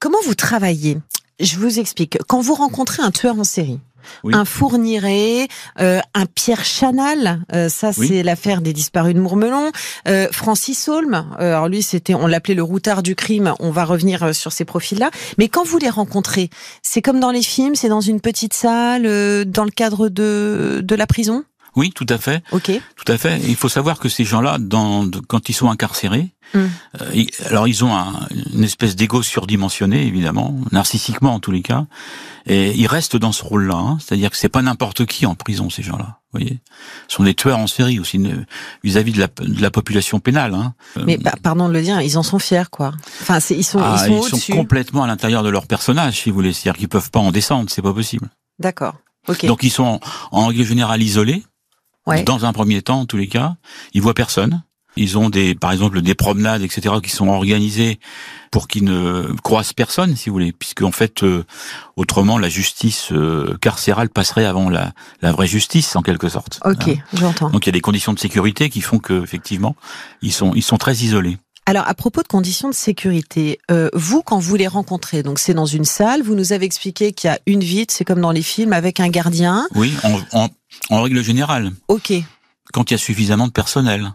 [0.00, 0.98] Comment vous travaillez?
[1.40, 2.18] Je vous explique.
[2.28, 3.80] Quand vous rencontrez un tueur en série,
[4.24, 4.34] Oui.
[4.34, 5.48] un Fourniret,
[5.80, 8.08] euh, un Pierre Chanal, euh, ça Oui.
[8.08, 9.70] c'est l'affaire des disparus de Mourmelon,
[10.08, 13.84] euh, Francis Holm, euh, alors lui c'était, on l'appelait le routard du crime, on va
[13.84, 16.50] revenir euh, sur ces profils-là, mais quand vous les rencontrez,
[16.82, 20.80] c'est comme dans les films, c'est dans une petite salle, euh, dans le cadre de,
[20.82, 21.44] de la prison?
[21.74, 22.42] Oui, tout à fait.
[22.52, 22.70] Ok.
[22.96, 23.40] Tout à fait.
[23.46, 26.58] Il faut savoir que ces gens-là, dans, quand ils sont incarcérés, Mm.
[26.58, 31.62] euh, ils- alors ils ont un- une espèce d'ego surdimensionné, évidemment, narcissiquement en tous les
[31.62, 31.86] cas,
[32.44, 33.76] et ils restent dans ce rôle-là.
[33.76, 33.96] hein.
[34.00, 36.18] C'est-à-dire que c'est pas n'importe qui en prison, ces gens-là.
[36.32, 36.60] Vous voyez,
[37.08, 38.20] ce sont des tueurs en série aussi
[38.84, 40.52] vis-à-vis de la, de la population pénale.
[40.54, 40.74] Hein.
[41.06, 42.92] Mais bah, pardon de le dire, ils en sont fiers quoi.
[43.22, 46.52] Enfin, ils sont, ah, ils sont complètement à l'intérieur de leur personnage, si vous voulez.
[46.52, 48.28] C'est-à-dire qu'ils peuvent pas en descendre, c'est pas possible.
[48.58, 48.96] D'accord.
[49.28, 49.46] Ok.
[49.46, 50.00] Donc ils sont en,
[50.32, 51.44] en règle générale isolés.
[52.06, 52.22] Ouais.
[52.24, 53.56] Dans un premier temps, en tous les cas,
[53.94, 54.62] ils voient personne.
[54.94, 57.98] Ils ont des, par exemple, des promenades, etc., qui sont organisées
[58.50, 61.44] pour qu'ils ne croisent personne, si vous voulez, puisque en fait, euh,
[61.96, 64.92] autrement, la justice euh, carcérale passerait avant la,
[65.22, 66.60] la vraie justice, en quelque sorte.
[66.66, 66.94] Ok, Hein.
[67.14, 67.48] j'entends.
[67.48, 69.76] Donc il y a des conditions de sécurité qui font que, effectivement,
[70.20, 71.38] ils sont, ils sont très isolés.
[71.64, 75.54] Alors, à propos de conditions de sécurité, euh, vous, quand vous les rencontrez, donc c'est
[75.54, 78.32] dans une salle, vous nous avez expliqué qu'il y a une vitre, c'est comme dans
[78.32, 79.66] les films, avec un gardien.
[79.76, 80.48] Oui, en, en,
[80.90, 82.12] en règle générale, Ok,
[82.72, 84.12] quand il y a suffisamment de personnel.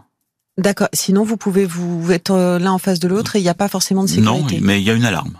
[0.58, 0.88] d'accord.
[0.92, 3.54] Sinon, vous pouvez vous être euh, l'un en face de l'autre et il n'y a
[3.54, 4.60] pas forcément de Non, sécurité.
[4.64, 5.38] mais il y a une alarme.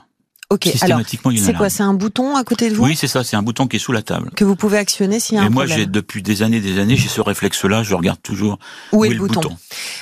[0.51, 1.69] ok, alors, systématiquement, il y a une c'est quoi?
[1.71, 2.85] C'est un bouton à côté de vous?
[2.85, 4.31] Oui, c'est ça, c'est un bouton qui est sous la table.
[4.37, 5.79] que vous pouvez actionner s'il y a Et un moi, problème.
[5.79, 7.83] j'ai depuis des années, des années, j'ai ce réflexe-là.
[7.83, 8.59] Je regarde toujours
[8.93, 9.57] Où est le bouton, bouton.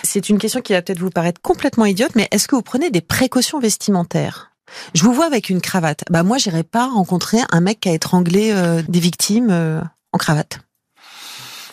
[0.05, 2.91] C'est une question qui va peut-être vous paraître complètement idiote, mais est-ce que vous prenez
[2.91, 4.53] des précautions vestimentaires?
[4.95, 6.05] Je vous vois avec une cravate.
[6.11, 9.81] Bah moi, j'irais pas rencontrer un mec qui a étranglé euh, des victimes euh,
[10.12, 10.59] en cravate.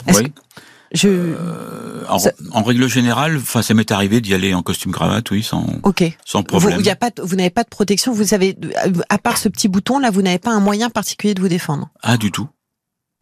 [0.08, 0.24] Oui.
[0.26, 0.32] que-
[0.94, 1.08] Je.
[1.10, 5.32] Euh, En, Ça- en règle générale, enfin, ça m'est arrivé d'y aller en costume cravate,
[5.32, 5.66] oui, sans,
[6.26, 6.82] sans Vous, problème.
[6.82, 8.14] y a pas, vous n'avez pas de protection.
[8.14, 8.56] Vous avez,
[9.10, 11.90] à part ce petit bouton là, vous n'avez pas un moyen particulier de vous défendre?
[12.04, 12.48] Ah, du tout.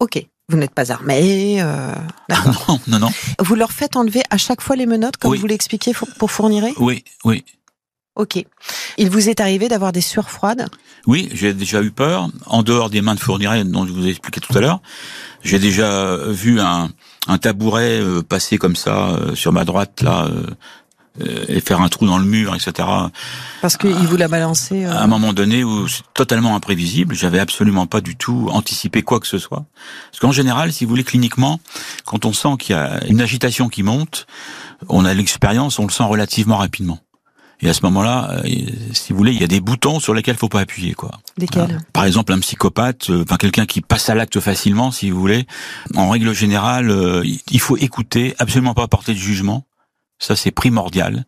[0.00, 0.26] Ok.
[0.48, 1.62] Vous n'êtes pas armé.
[1.62, 1.94] euh,
[2.28, 2.52] d'accord.
[2.68, 3.10] Non, non, non.
[3.38, 5.38] Vous leur faites enlever à chaque fois les menottes, comme Oui.
[5.38, 6.74] vous l'expliquiez pour Fourniret.
[6.78, 7.44] Oui, oui.
[8.14, 8.44] Ok.
[8.98, 10.68] Il vous est arrivé d'avoir des sueurs froides?
[11.06, 12.28] Oui, j'ai déjà eu peur.
[12.46, 14.80] En dehors des mains de Fourniret, dont je vous ai expliqué tout à l'heure,
[15.42, 16.90] j'ai déjà vu un,
[17.26, 20.46] un tabouret euh, passer comme ça euh, sur ma droite là euh,
[21.22, 22.86] euh, et faire un trou dans le mur, etc.
[23.62, 24.84] Parce qu'il vous l'a balancé.
[24.84, 29.02] euh, À un moment donné où c'est totalement imprévisible, j'avais absolument pas du tout anticipé
[29.02, 29.64] quoi que ce soit.
[30.10, 31.60] Parce qu'en général, si vous voulez, cliniquement,
[32.04, 34.26] quand on sent qu'il y a une agitation qui monte,
[34.90, 36.98] on a l'expérience, on le sent relativement rapidement.
[37.62, 38.48] Et à ce moment-là, euh,
[38.92, 41.12] si vous voulez, il y a des boutons sur lesquels faut pas appuyer, quoi.
[41.38, 45.20] Lesquels Par exemple, un psychopathe, euh, enfin quelqu'un qui passe à l'acte facilement, si vous
[45.20, 45.46] voulez.
[45.94, 49.64] En règle générale, euh, il faut écouter, absolument pas porter de jugement.
[50.18, 51.24] Ça, c'est primordial.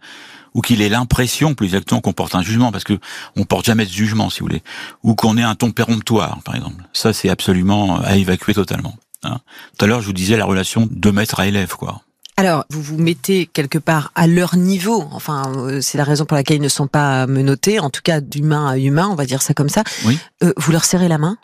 [0.54, 2.98] Ou qu'il ait l'impression, plus exactement, qu'on porte un jugement, parce que
[3.36, 4.62] on porte jamais de jugement, si vous voulez.
[5.02, 6.84] Ou qu'on ait un ton péremptoire, par exemple.
[6.92, 8.96] Ça, c'est absolument à évacuer totalement.
[9.24, 9.38] hein.
[9.78, 12.02] Tout à l'heure, je vous disais la relation de maître à élève, quoi.
[12.36, 15.08] Alors, vous vous mettez quelque part à leur niveau.
[15.12, 18.20] Enfin, euh, c'est la raison pour laquelle ils ne sont pas menottés, en tout cas
[18.20, 19.84] d'humain à humain, on va dire ça comme ça.
[20.04, 20.18] Oui.
[20.42, 21.38] Euh, vous leur serrez la main?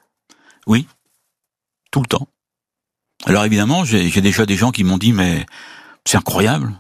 [0.66, 0.88] Oui,
[1.92, 2.26] tout le temps.
[3.24, 5.46] Alors évidemment, j'ai déjà des gens qui m'ont dit mais
[6.06, 6.72] c'est incroyable,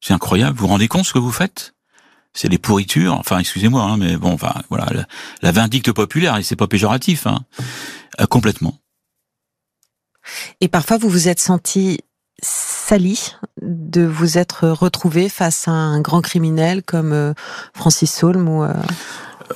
[0.00, 0.56] c'est incroyable.
[0.56, 1.74] Vous vous rendez compte ce que vous faites?
[2.34, 3.14] C'est des pourritures.
[3.14, 5.06] Enfin, excusez-moi, hein, mais bon, enfin voilà, la,
[5.40, 7.44] la vindicte populaire et c'est pas péjoratif, hein,
[8.20, 8.78] Euh, complètement.
[10.60, 12.00] Et parfois, vous vous êtes senti
[12.42, 17.32] sali de vous être retrouvé face à un grand criminel comme euh,
[17.74, 18.72] Francis Holm ou, euh,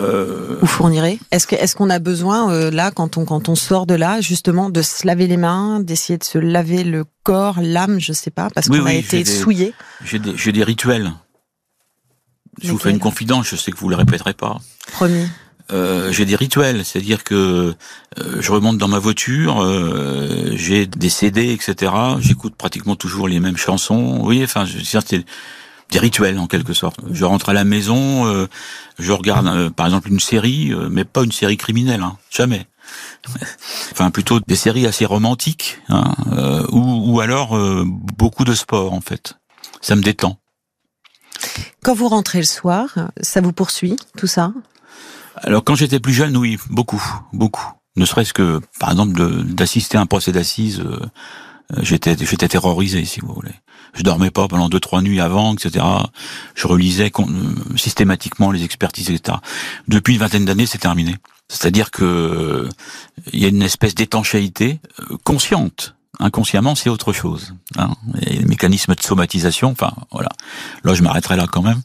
[0.00, 1.18] Euh, ou Fourniret?
[1.32, 4.82] Est-ce qu'on a besoin euh, là quand on quand on sort de là justement de
[4.82, 8.68] se laver les mains, d'essayer de se laver le corps, l'âme, je sais pas, parce
[8.68, 9.74] Oui, qu'on a été des- souillé.
[10.04, 11.12] J'ai des, des rituels.
[12.62, 14.58] Je vous fais une confidence, je sais que vous le répéterez pas.
[14.92, 15.26] Promis.
[15.72, 17.74] Euh, j'ai des rituels, c'est-à-dire que
[18.18, 21.92] euh, je remonte dans ma voiture, euh, j'ai des CD, etc.
[22.18, 24.28] J'écoute pratiquement toujours les mêmes chansons.
[24.42, 25.24] Enfin, je veux dire, c'est
[25.90, 27.00] des rituels en quelque sorte.
[27.10, 28.48] Je rentre à la maison, euh,
[28.98, 32.66] je regarde euh, par exemple une série, mais pas une série criminelle, hein, jamais.
[33.92, 36.14] Enfin, plutôt des séries assez romantiques, hein,
[36.72, 39.34] ou, ou alors beaucoup de sport en fait.
[39.80, 40.38] Ça me détend.
[41.82, 44.52] Quand vous rentrez le soir, ça vous poursuit, tout ça?
[45.36, 47.02] Alors quand j'étais plus jeune, oui, beaucoup,
[47.32, 47.72] beaucoup.
[47.96, 51.00] Ne serait-ce que, par exemple, d'assister à un procès d'assises, euh,
[51.76, 53.54] euh, j'étais, j'étais terrorisé, si vous voulez.
[53.94, 55.84] Je dormais pas pendant deux, trois nuits avant, etc.
[56.54, 57.24] Je relisais euh,
[57.76, 59.38] systématiquement les expertises, etc.
[59.88, 61.16] Depuis une vingtaine d'années, c'est terminé.
[61.48, 62.68] C'est-à-dire que
[63.32, 64.78] il y a une espèce d'étanchéité
[65.24, 65.96] consciente.
[66.18, 67.54] Inconsciemment, c'est autre chose.
[67.78, 67.90] Hein.
[68.22, 70.28] Et les mécanismes de somatisation, enfin, voilà.
[70.84, 71.80] Là, je m'arrêterai là quand même.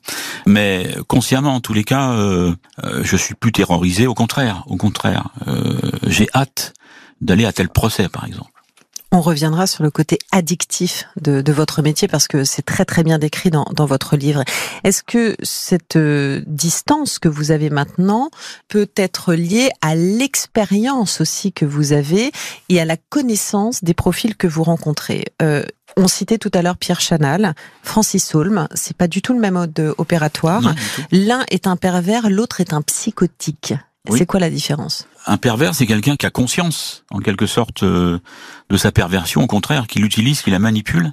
[0.46, 2.54] Mais consciemment, en tous les cas, euh,
[2.84, 4.08] euh, je suis plus terrorisé.
[4.08, 6.74] Au contraire, au contraire, euh, j'ai hâte
[7.22, 8.52] d'aller à tel procès, par exemple.
[9.16, 13.02] On reviendra sur le côté addictif de, de votre métier parce que c'est très très
[13.02, 14.44] bien décrit dans, dans votre livre.
[14.84, 18.30] Est-ce que cette euh, distance que vous avez maintenant
[18.68, 22.34] peut être liée à l'expérience aussi que vous avez
[22.68, 25.24] et à la connaissance des profils que vous rencontrez?
[25.42, 25.64] Euh,
[25.96, 28.68] on citait tout à l'heure Pierre Chanal, Francis Holm.
[28.74, 30.76] C'est pas du tout le même mode euh, opératoire.
[31.14, 33.76] L'un est un pervers, l'autre est un psychotique.
[34.10, 34.20] Oui.
[34.20, 35.08] C'est quoi la différence?
[35.28, 38.20] Un pervers, c'est quelqu'un qui a conscience, en quelque sorte, euh,
[38.70, 41.12] de sa perversion, au contraire, qui l'utilise, qui la manipule,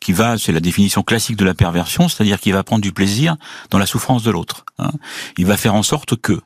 [0.00, 3.36] qui va, c'est la définition classique de la perversion, c'est-à-dire qu'il va prendre du plaisir
[3.70, 4.64] dans la souffrance de l'autre.
[4.78, 4.90] hein.
[5.36, 6.40] Il va faire en sorte que,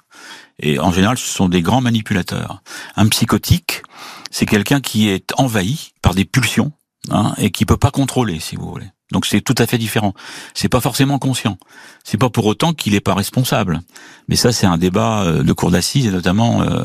[0.58, 2.62] et en général, ce sont des grands manipulateurs.
[2.96, 3.82] Un psychotique,
[4.30, 6.72] c'est quelqu'un qui est envahi par des pulsions
[7.10, 8.90] hein, et qui peut pas contrôler, si vous voulez.
[9.12, 10.14] Donc c'est tout à fait différent.
[10.54, 11.58] C'est pas forcément conscient.
[12.04, 13.80] C'est pas pour autant qu'il est pas responsable.
[14.28, 16.84] Mais ça, c'est un débat euh, de cours d'assises et notamment euh,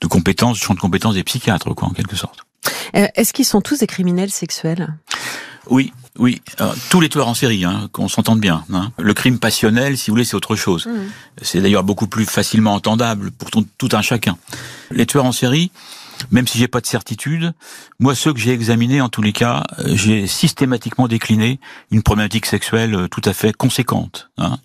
[0.00, 2.40] de compétences, champ de compétences des psychiatres, quoi, en quelque sorte.
[2.94, 4.94] Euh, Est-ce qu'ils sont tous des criminels sexuels?
[5.70, 6.42] Oui, oui.
[6.60, 8.64] Euh, tous les tueurs en série, hein, qu'on s'entende bien.
[8.72, 8.92] hein.
[8.98, 10.86] Le crime passionnel, si vous voulez, c'est autre chose.
[11.40, 14.36] C'est d'ailleurs beaucoup plus facilement entendable pour tout un chacun.
[14.90, 15.70] Les tueurs en série,
[16.30, 17.52] même si j'ai pas de certitude,
[17.98, 21.60] moi ceux que j'ai examinés en tous les cas, euh, j'ai systématiquement décliné
[21.90, 24.30] une problématique sexuelle euh, tout à fait conséquente.
[24.38, 24.58] hein.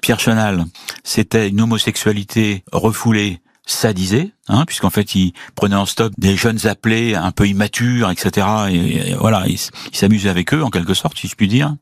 [0.00, 0.64] Pierre Chanal,
[1.04, 7.14] c'était une homosexualité refoulée, sadisée, hein, puisqu'en fait il prenait en stock des jeunes appelés
[7.14, 8.46] un peu immatures, etc.
[8.70, 11.74] Et, voilà, il, il s'amusait avec eux en quelque sorte, si je puis dire.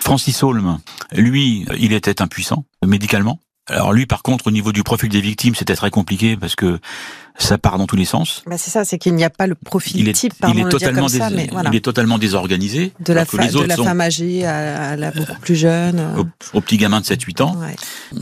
[0.00, 0.78] Francis Holm,
[1.12, 3.40] lui, il était impuissant médicalement.
[3.66, 6.78] Alors lui, par contre, au niveau du profil des victimes, c'était très compliqué parce que
[7.36, 8.42] ça part dans tous les sens.
[8.46, 10.54] Bah c'est ça, c'est qu'il n'y a pas le profil Il est, type, il pardon
[10.60, 11.70] est le dire totalement, comme ça, dés- mais voilà.
[11.72, 12.92] il est totalement désorganisé.
[13.00, 15.98] de la, fa- de la femme âgée à, à la beaucoup plus jeune.
[15.98, 17.56] euh, au, au petit gamin de 7-8 ans.
[17.56, 17.74] Ouais.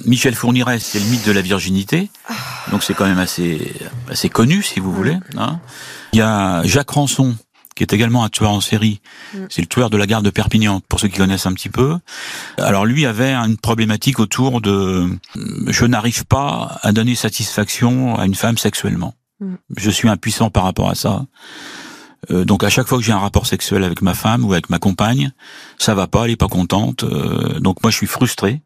[0.06, 2.10] Michel Fourniret, c'est le mythe de la virginité.
[2.70, 3.72] Donc c'est quand même assez,
[4.10, 5.18] assez connu, si vous voulez.
[5.36, 5.60] hein.
[6.14, 7.36] Il y a Jacques Rançon,
[7.74, 9.00] qui est également un tueur en série.
[9.34, 9.38] Mm.
[9.50, 11.98] C'est le tueur de la gare de Perpignan, pour ceux qui connaissent un petit peu.
[12.58, 15.08] Alors lui avait une problématique autour de euh,
[15.68, 19.14] je n'arrive pas à donner satisfaction à une femme sexuellement.
[19.40, 19.54] Mm.
[19.76, 21.24] Je suis impuissant par rapport à ça.
[22.30, 24.70] Euh, donc à chaque fois que j'ai un rapport sexuel avec ma femme ou avec
[24.70, 25.32] ma compagne,
[25.78, 27.04] ça va pas, elle est pas contente.
[27.04, 28.62] euh, donc moi je suis frustré.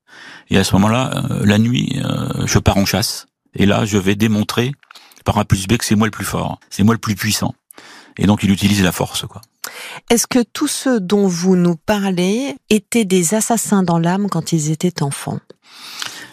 [0.51, 3.27] Et à ce moment-là, euh, la nuit, euh, je pars en chasse.
[3.55, 4.73] Et là, je vais démontrer
[5.25, 7.55] par A plus B que c'est moi le plus fort, c'est moi le plus puissant.
[8.19, 9.43] Et donc il utilise la force, quoi.
[10.11, 14.71] Est-ce que tous ceux dont vous nous parlez étaient des assassins dans l'âme quand ils
[14.71, 15.41] étaient enfants?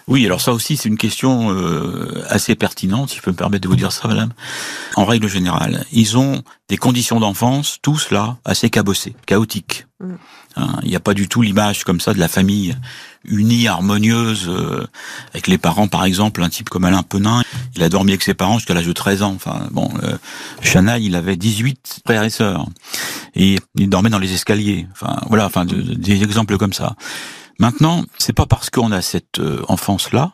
[0.08, 3.64] Oui, alors ça aussi c'est une question euh, assez pertinente, si je peux me permettre
[3.64, 4.34] de vous dire ça, madame.
[4.96, 9.88] En règle générale, ils ont des conditions d'enfance, tous là, assez cabossées, chaotiques.
[10.02, 10.14] Mm.
[10.58, 12.76] Hein, Il n'y a pas du tout l'image comme ça de la famille
[13.26, 14.86] unie, harmonieuse, euh,
[15.32, 17.42] avec les parents, par exemple, un type comme Alain Penin,
[17.76, 19.34] il a dormi avec ses parents jusqu'à l'âge de 13 ans.
[19.36, 20.18] Enfin, bon, euh,
[21.00, 22.68] il avait 18 frères et sœurs.
[23.36, 24.88] Et il dormait dans les escaliers.
[24.92, 26.96] Enfin, voilà, enfin, de- de- des exemples comme ça.
[27.60, 30.34] Maintenant, c'est pas parce qu'on a cette euh, enfance-là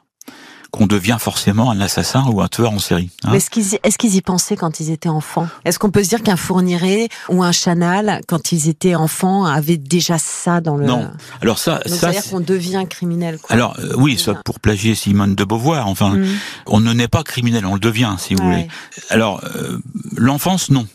[0.71, 3.09] qu'on devient forcément un assassin ou un tueur en série.
[3.23, 3.33] hein.
[3.33, 3.65] Est-ce qu'ils
[3.97, 5.47] qu'ils y pensaient quand ils étaient enfants?
[5.65, 9.77] Est-ce qu'on peut se dire qu'un Fourniret ou un Chanal, quand ils étaient enfants, avaient
[9.77, 10.85] déjà ça dans le...
[10.85, 11.09] Non.
[11.41, 13.39] Alors ça, Donc, ça, c'est-à-dire c'est- qu'on devient criminel.
[13.39, 13.53] Quoi.
[13.55, 15.87] alors euh, oui, ça pour plagier Simone de Beauvoir.
[15.87, 16.27] Enfin, Mm.
[16.67, 18.49] on ne naît pas criminel, on le devient, si vous Ouais.
[18.49, 18.67] voulez.
[19.09, 19.79] Alors euh,
[20.15, 20.87] l'enfance, non.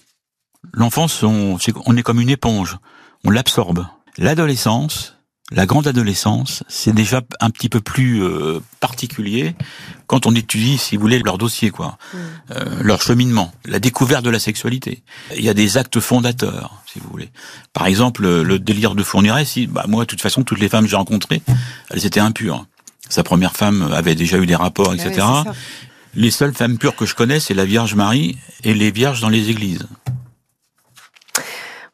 [0.72, 2.79] L'enfance, on, on est comme une éponge,
[3.25, 3.87] on l'absorbe.
[4.18, 5.14] L'adolescence,
[5.53, 9.55] la grande adolescence, c'est déjà un petit peu plus euh, particulier
[10.07, 11.99] quand on étudie, si vous voulez, leur dossier, quoi,
[12.51, 15.03] Euh, leur cheminement, la découverte de la sexualité.
[15.36, 17.30] Il y a des actes fondateurs, si vous voulez.
[17.72, 20.84] Par exemple, le délire de Fourniret, si, bah moi, de toute façon, toutes les femmes
[20.84, 21.42] que j'ai rencontrées,
[21.90, 22.66] elles étaient impures.
[23.09, 25.26] Sa première femme avait déjà eu des rapports, Ah etc.
[25.47, 25.53] oui,
[26.14, 29.28] les seules femmes pures que je connais, c'est la Vierge Marie et les vierges dans
[29.28, 29.86] les églises.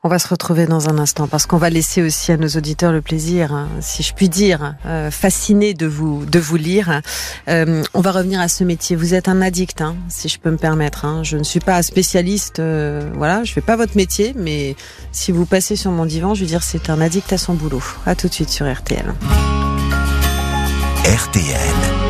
[0.03, 2.91] On va se retrouver dans un instant parce qu'on va laisser aussi à nos auditeurs
[2.91, 7.03] le plaisir, hein, si je puis dire, euh, fasciné de vous de vous lire.
[7.49, 8.97] Euh, on va revenir à ce métier.
[8.97, 11.05] Vous êtes un addict, hein, si je peux me permettre.
[11.05, 11.23] hein.
[11.23, 14.75] Je ne suis pas spécialiste, euh, voilà, je fais pas votre métier, mais
[15.13, 17.83] si vous passez sur mon divan, je veux dire, c'est un addict à son boulot.
[18.07, 19.05] À tout de suite sur RTL.
[21.05, 22.10] RTL.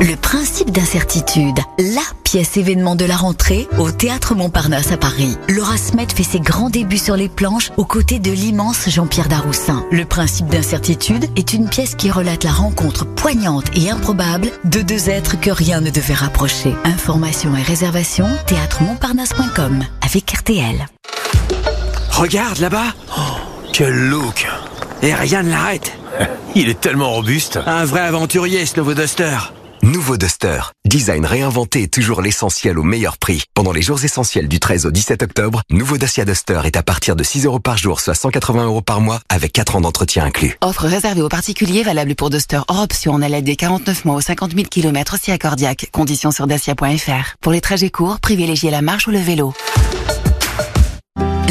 [0.00, 5.36] Le principe d'incertitude, la pièce événement de la rentrée au Théâtre Montparnasse à Paris.
[5.48, 9.84] Laura Smet fait ses grands débuts sur les planches aux côtés de l'immense Jean-Pierre Daroussin.
[9.90, 15.10] Le principe d'incertitude est une pièce qui relate la rencontre poignante et improbable de deux
[15.10, 16.74] êtres que rien ne devait rapprocher.
[16.84, 20.86] Informations et réservations, théâtremontparnasse.com avec RTL.
[22.12, 23.20] Regarde là-bas Oh,
[23.72, 24.46] Quel look
[25.02, 25.92] Et rien ne l'arrête
[26.54, 27.58] Il est tellement robuste.
[27.66, 29.36] Un vrai aventurier, ce nouveau Duster
[29.88, 30.60] Nouveau Duster.
[30.84, 33.44] Design réinventé et toujours l'essentiel au meilleur prix.
[33.54, 37.16] Pendant les jours essentiels du 13 au 17 octobre, nouveau Dacia Duster est à partir
[37.16, 40.58] de 6 euros par jour, soit 180 euros par mois, avec 4 ans d'entretien inclus.
[40.60, 44.52] Offre réservée aux particuliers valable pour Duster hors option en LLD 49 mois aux 50
[44.54, 45.88] 000 km si accordiaque.
[45.90, 47.36] Conditions sur dacia.fr.
[47.40, 49.54] Pour les trajets courts, privilégiez la marche ou le vélo.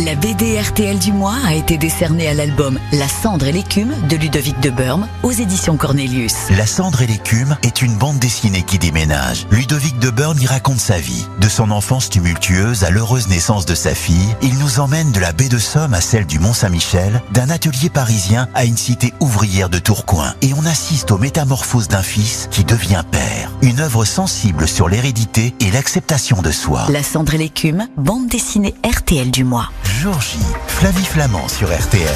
[0.05, 4.15] La BD RTL du mois a été décernée à l'album La cendre et l'écume de
[4.15, 6.35] Ludovic de Burme aux éditions Cornelius.
[6.55, 9.47] La cendre et l'écume est une bande dessinée qui déménage.
[9.49, 11.25] Ludovic de Burn y raconte sa vie.
[11.41, 15.31] De son enfance tumultueuse à l'heureuse naissance de sa fille, il nous emmène de la
[15.31, 19.79] baie de Somme à celle du Mont-Saint-Michel, d'un atelier parisien à une cité ouvrière de
[19.79, 20.35] Tourcoing.
[20.43, 23.51] Et on assiste aux métamorphoses d'un fils qui devient père.
[23.63, 26.85] Une œuvre sensible sur l'hérédité et l'acceptation de soi.
[26.89, 29.71] La cendre et l'écume, bande dessinée RTL du mois.
[29.87, 32.07] Georgie, Flavie Flamand sur RTL.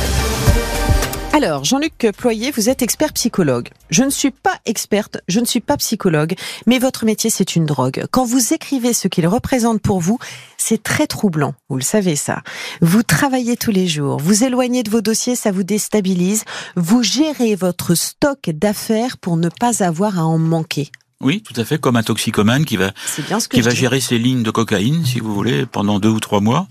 [1.34, 3.70] Alors, Jean-Luc Ployer, vous êtes expert psychologue.
[3.90, 6.36] Je ne suis pas experte, je ne suis pas psychologue,
[6.68, 8.04] mais votre métier, c'est une drogue.
[8.12, 10.20] Quand vous écrivez ce qu'il représente pour vous,
[10.58, 11.56] c'est très troublant.
[11.70, 12.44] Vous le savez, ça.
[12.82, 16.44] Vous travaillez tous les jours, vous éloignez de vos dossiers, ça vous déstabilise.
[16.76, 20.92] Vous gérez votre stock d'affaires pour ne pas avoir à en manquer.
[21.22, 22.92] Oui, tout à fait, comme un toxicomane qui va
[23.28, 23.78] bien ce qui va dis.
[23.78, 26.68] gérer ses lignes de cocaïne, si vous voulez, pendant deux ou trois mois.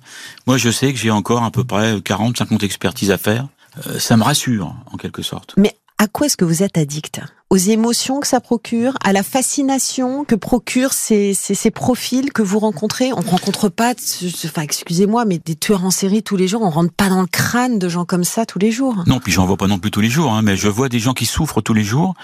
[0.46, 3.46] Moi, je sais que j'ai encore à peu près 40, 50 expertises à faire.
[3.86, 5.54] Euh, ça me rassure, en quelque sorte.
[5.56, 7.20] Mais à quoi est-ce que vous êtes addict?
[7.50, 12.42] Aux émotions que ça procure, à la fascination que procurent ces, ces, ces profils que
[12.42, 13.12] vous rencontrez?
[13.12, 13.92] On rencontre pas,
[14.44, 16.62] enfin excusez-moi, mais des tueurs en série tous les jours.
[16.62, 19.02] On rentre pas dans le crâne de gens comme ça tous les jours.
[19.06, 21.00] Non, puis j'en vois pas non plus tous les jours, hein, mais je vois des
[21.00, 22.14] gens qui souffrent tous les jours,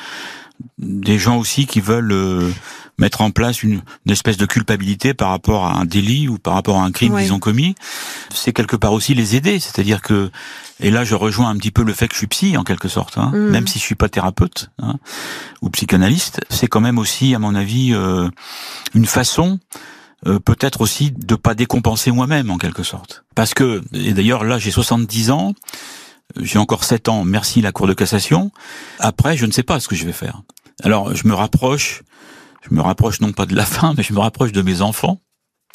[0.79, 2.51] des gens aussi qui veulent euh,
[2.99, 6.55] mettre en place une, une espèce de culpabilité par rapport à un délit ou par
[6.55, 7.23] rapport à un crime Ouais.
[7.25, 7.75] qu'ils ont commis.
[8.35, 10.31] C'est quelque part aussi les aider, c'est-à-dire que,
[10.81, 12.89] et là je rejoins un petit peu le fait que je suis psy en quelque
[12.89, 13.51] sorte, hein, Mm.
[13.51, 14.97] même si je suis pas thérapeute hein,
[15.63, 18.29] ou psychanalyste, c'est quand même aussi, à mon avis, euh,
[18.95, 19.59] une façon
[20.27, 23.25] euh, peut-être aussi de pas décompenser moi-même en quelque sorte.
[23.35, 25.53] Parce que, et d'ailleurs là j'ai 70 ans,
[26.41, 28.51] j'ai encore 7 ans, merci la Cour de cassation.
[28.99, 30.43] Après, je ne sais pas ce que je vais faire.
[30.83, 32.03] Alors, je me rapproche,
[32.69, 35.21] je me rapproche non pas de la fin, mais je me rapproche de mes enfants.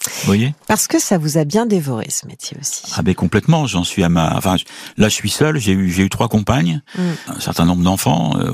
[0.03, 2.83] Vous voyez Parce que ça vous a bien dévoré ce métier aussi.
[2.95, 4.35] Ah ben complètement, j'en suis à ma...
[4.35, 4.55] Enfin,
[4.97, 7.01] là je suis seul, j'ai eu, j'ai eu trois compagnes, Mm.
[7.35, 8.33] un certain nombre d'enfants.
[8.39, 8.51] euh,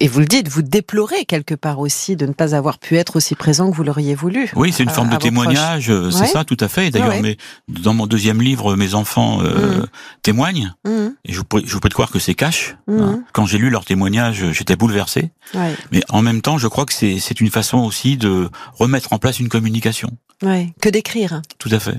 [0.00, 3.16] Et vous le dites, vous déplorez quelque part aussi de ne pas avoir pu être
[3.16, 4.50] aussi présent que vous l'auriez voulu.
[4.54, 5.96] Oui, c'est une à- forme de témoignage, proches.
[5.96, 6.26] euh, c'est Ouais.
[6.26, 6.90] ça, tout à fait.
[6.90, 7.38] D'ailleurs, Ouais, mes-
[7.68, 9.86] dans mon deuxième livre, mes enfants euh, Mm.
[10.22, 10.74] témoignent.
[10.84, 11.14] Mhm.
[11.24, 12.76] Et je vous, je vous prie de croire que c'est cash.
[12.88, 13.22] Hein.
[13.32, 15.30] Quand j'ai lu leurs témoignages, j'étais bouleversé.
[15.54, 15.74] Ouais.
[15.92, 19.18] Mais en même temps, je crois que c'est c'est une façon aussi de remettre en
[19.18, 20.10] place une communication.
[20.42, 20.72] Ouais.
[20.80, 21.42] Que d'écrire.
[21.58, 21.96] Tout à fait.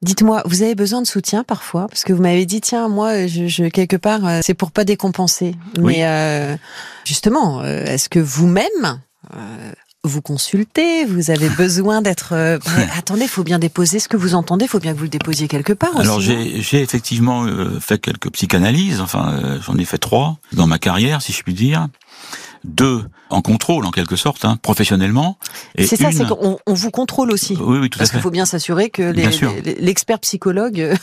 [0.00, 1.88] Dites-moi, vous avez besoin de soutien parfois?
[1.88, 4.84] Parce que vous m'avez dit, tiens, moi, je, je quelque part, euh, c'est pour pas
[4.84, 5.56] décompenser.
[5.76, 5.94] Oui.
[5.96, 6.56] Mais euh,
[7.04, 9.00] justement, euh, est-ce que vous-même
[9.34, 9.72] euh,
[10.04, 11.04] vous consultez?
[11.04, 12.28] Vous avez besoin d'être.
[12.32, 12.58] euh,
[12.96, 14.66] attendez, il faut bien déposer ce que vous entendez.
[14.66, 16.28] Il faut bien que vous le déposiez quelque part Alors aussi.
[16.28, 16.36] non?
[16.36, 20.78] j'ai j'ai effectivement euh, fait quelques psychanalyses, enfin euh, j'en ai fait trois dans ma
[20.78, 21.88] carrière, si je puis dire.
[22.64, 25.38] Deux en contrôle en quelque sorte, hein, professionnellement.
[25.76, 27.56] Et C'est ça, une- c'est qu'on on vous contrôle aussi.
[27.60, 28.22] Oui, oui, tout à Parce qu'il fait.
[28.22, 29.02] faut bien s'assurer que
[29.80, 30.94] l'expert psychologue euh,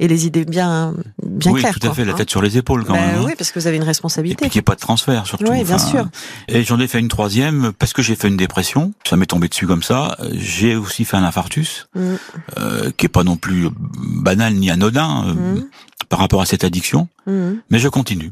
[0.00, 0.94] ait les idées bien,
[1.24, 1.72] bien oui, claires.
[1.74, 2.16] tout à quoi, fait, la hein.
[2.16, 3.16] tête sur les épaules quand Ben même.
[3.18, 3.24] hein.
[3.26, 4.36] Oui, parce que vous avez une Et responsabilité.
[4.42, 5.44] puis qu'il n'y ait pas de transfert surtout.
[5.50, 6.06] Oui, bien sûr.
[6.48, 8.92] Et j'en ai fait une troisième parce que j'ai fait une dépression.
[9.08, 10.16] Ça m'est tombé dessus comme ça.
[10.32, 12.14] J'ai aussi fait un infarctus, Mm.
[12.58, 15.66] euh, qui est pas non plus banal ni anodin euh, Mm.
[16.08, 17.08] par rapport à cette addiction.
[17.26, 17.60] Mhm.
[17.70, 18.30] Mais je continue.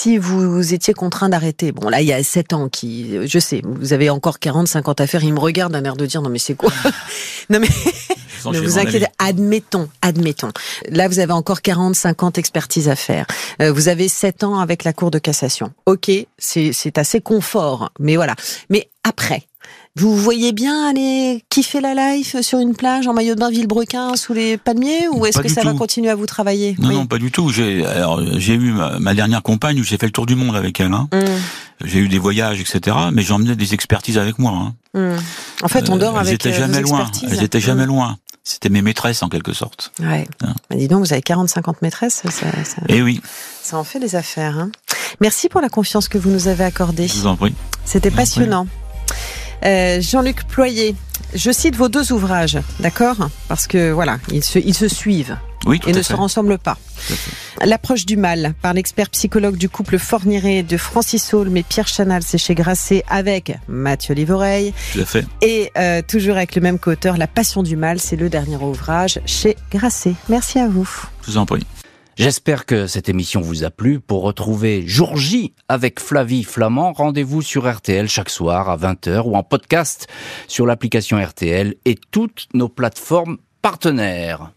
[0.00, 3.62] Si vous étiez contraint d'arrêter, bon là il y a 7 ans qui, je sais,
[3.64, 6.38] vous avez encore 40, 50 affaires, il me regarde d'un air de dire non mais
[6.38, 6.70] c'est quoi?
[7.50, 7.66] Non mais
[8.44, 10.52] ne vous inquiétez, admettons, admettons.
[10.88, 13.26] Là vous avez encore 40, 50 expertises à faire.
[13.60, 15.72] Euh, vous avez 7 ans avec la Cour de cassation.
[15.86, 18.36] Ok, c'est assez confort, mais voilà.
[18.70, 19.47] Mais après,
[19.98, 24.14] Vous voyez bien aller kiffer la life sur une plage en maillot de bain Villebrequin
[24.16, 26.94] sous les palmiers ou est-ce que ça va continuer à vous travailler Non, Oui.
[26.94, 27.50] non, pas du tout.
[27.50, 30.54] J'ai, alors, j'ai eu ma, ma dernière compagne où j'ai fait le tour du monde
[30.56, 30.92] avec elle.
[30.92, 31.08] Hein.
[31.12, 31.24] Hum,
[31.84, 32.96] J'ai eu des voyages, etc.
[33.12, 34.52] Mais j'emmenais des expertises avec moi.
[34.52, 34.74] Hein.
[34.94, 35.16] hum.
[35.62, 37.00] En fait, on dort Euh, elles avec étaient euh, jamais loin.
[37.00, 37.28] expertises.
[37.32, 38.18] Elles étaient jamais loin.
[38.44, 39.92] C'était mes maîtresses en quelque sorte.
[40.00, 40.26] Ouais.
[40.42, 40.54] Hein.
[40.70, 43.20] Bah, dis donc, vous avez 40-50 maîtresses, ça, ça, Eh oui,
[43.62, 44.68] ça en fait des affaires.
[45.20, 47.08] Merci pour la confiance que vous nous avez accordée.
[47.08, 47.52] je vous en prie.
[47.84, 48.24] C'était prie.
[49.64, 50.94] Euh, Jean-Luc Ployer,
[51.34, 53.16] je cite vos deux ouvrages, d'accord
[53.48, 55.36] Parce que voilà, ils se, ils se suivent
[55.66, 56.12] Oui, tout et à ne fait.
[56.12, 56.78] se ressemblent pas.
[57.64, 62.22] L'approche du mal par l'expert psychologue du couple Forniré de Francis Saulme et Pierre Chanal,
[62.24, 64.72] c'est chez Grasset avec Mathieu Livoreille.
[64.92, 65.26] Tout à fait.
[65.42, 69.20] Et euh, toujours avec le même co-auteur, La Passion du mal, c'est le dernier ouvrage
[69.26, 70.14] chez Grasset.
[70.28, 70.88] Merci à vous.
[71.26, 71.66] Je vous en prie.
[72.18, 74.00] J'espère que cette émission vous a plu.
[74.00, 79.36] Pour retrouver Jour J avec Flavie Flamand, rendez-vous sur RTL chaque soir à 20h ou
[79.36, 80.08] en podcast
[80.48, 84.50] sur l'application RTL et toutes nos plateformes partenaires.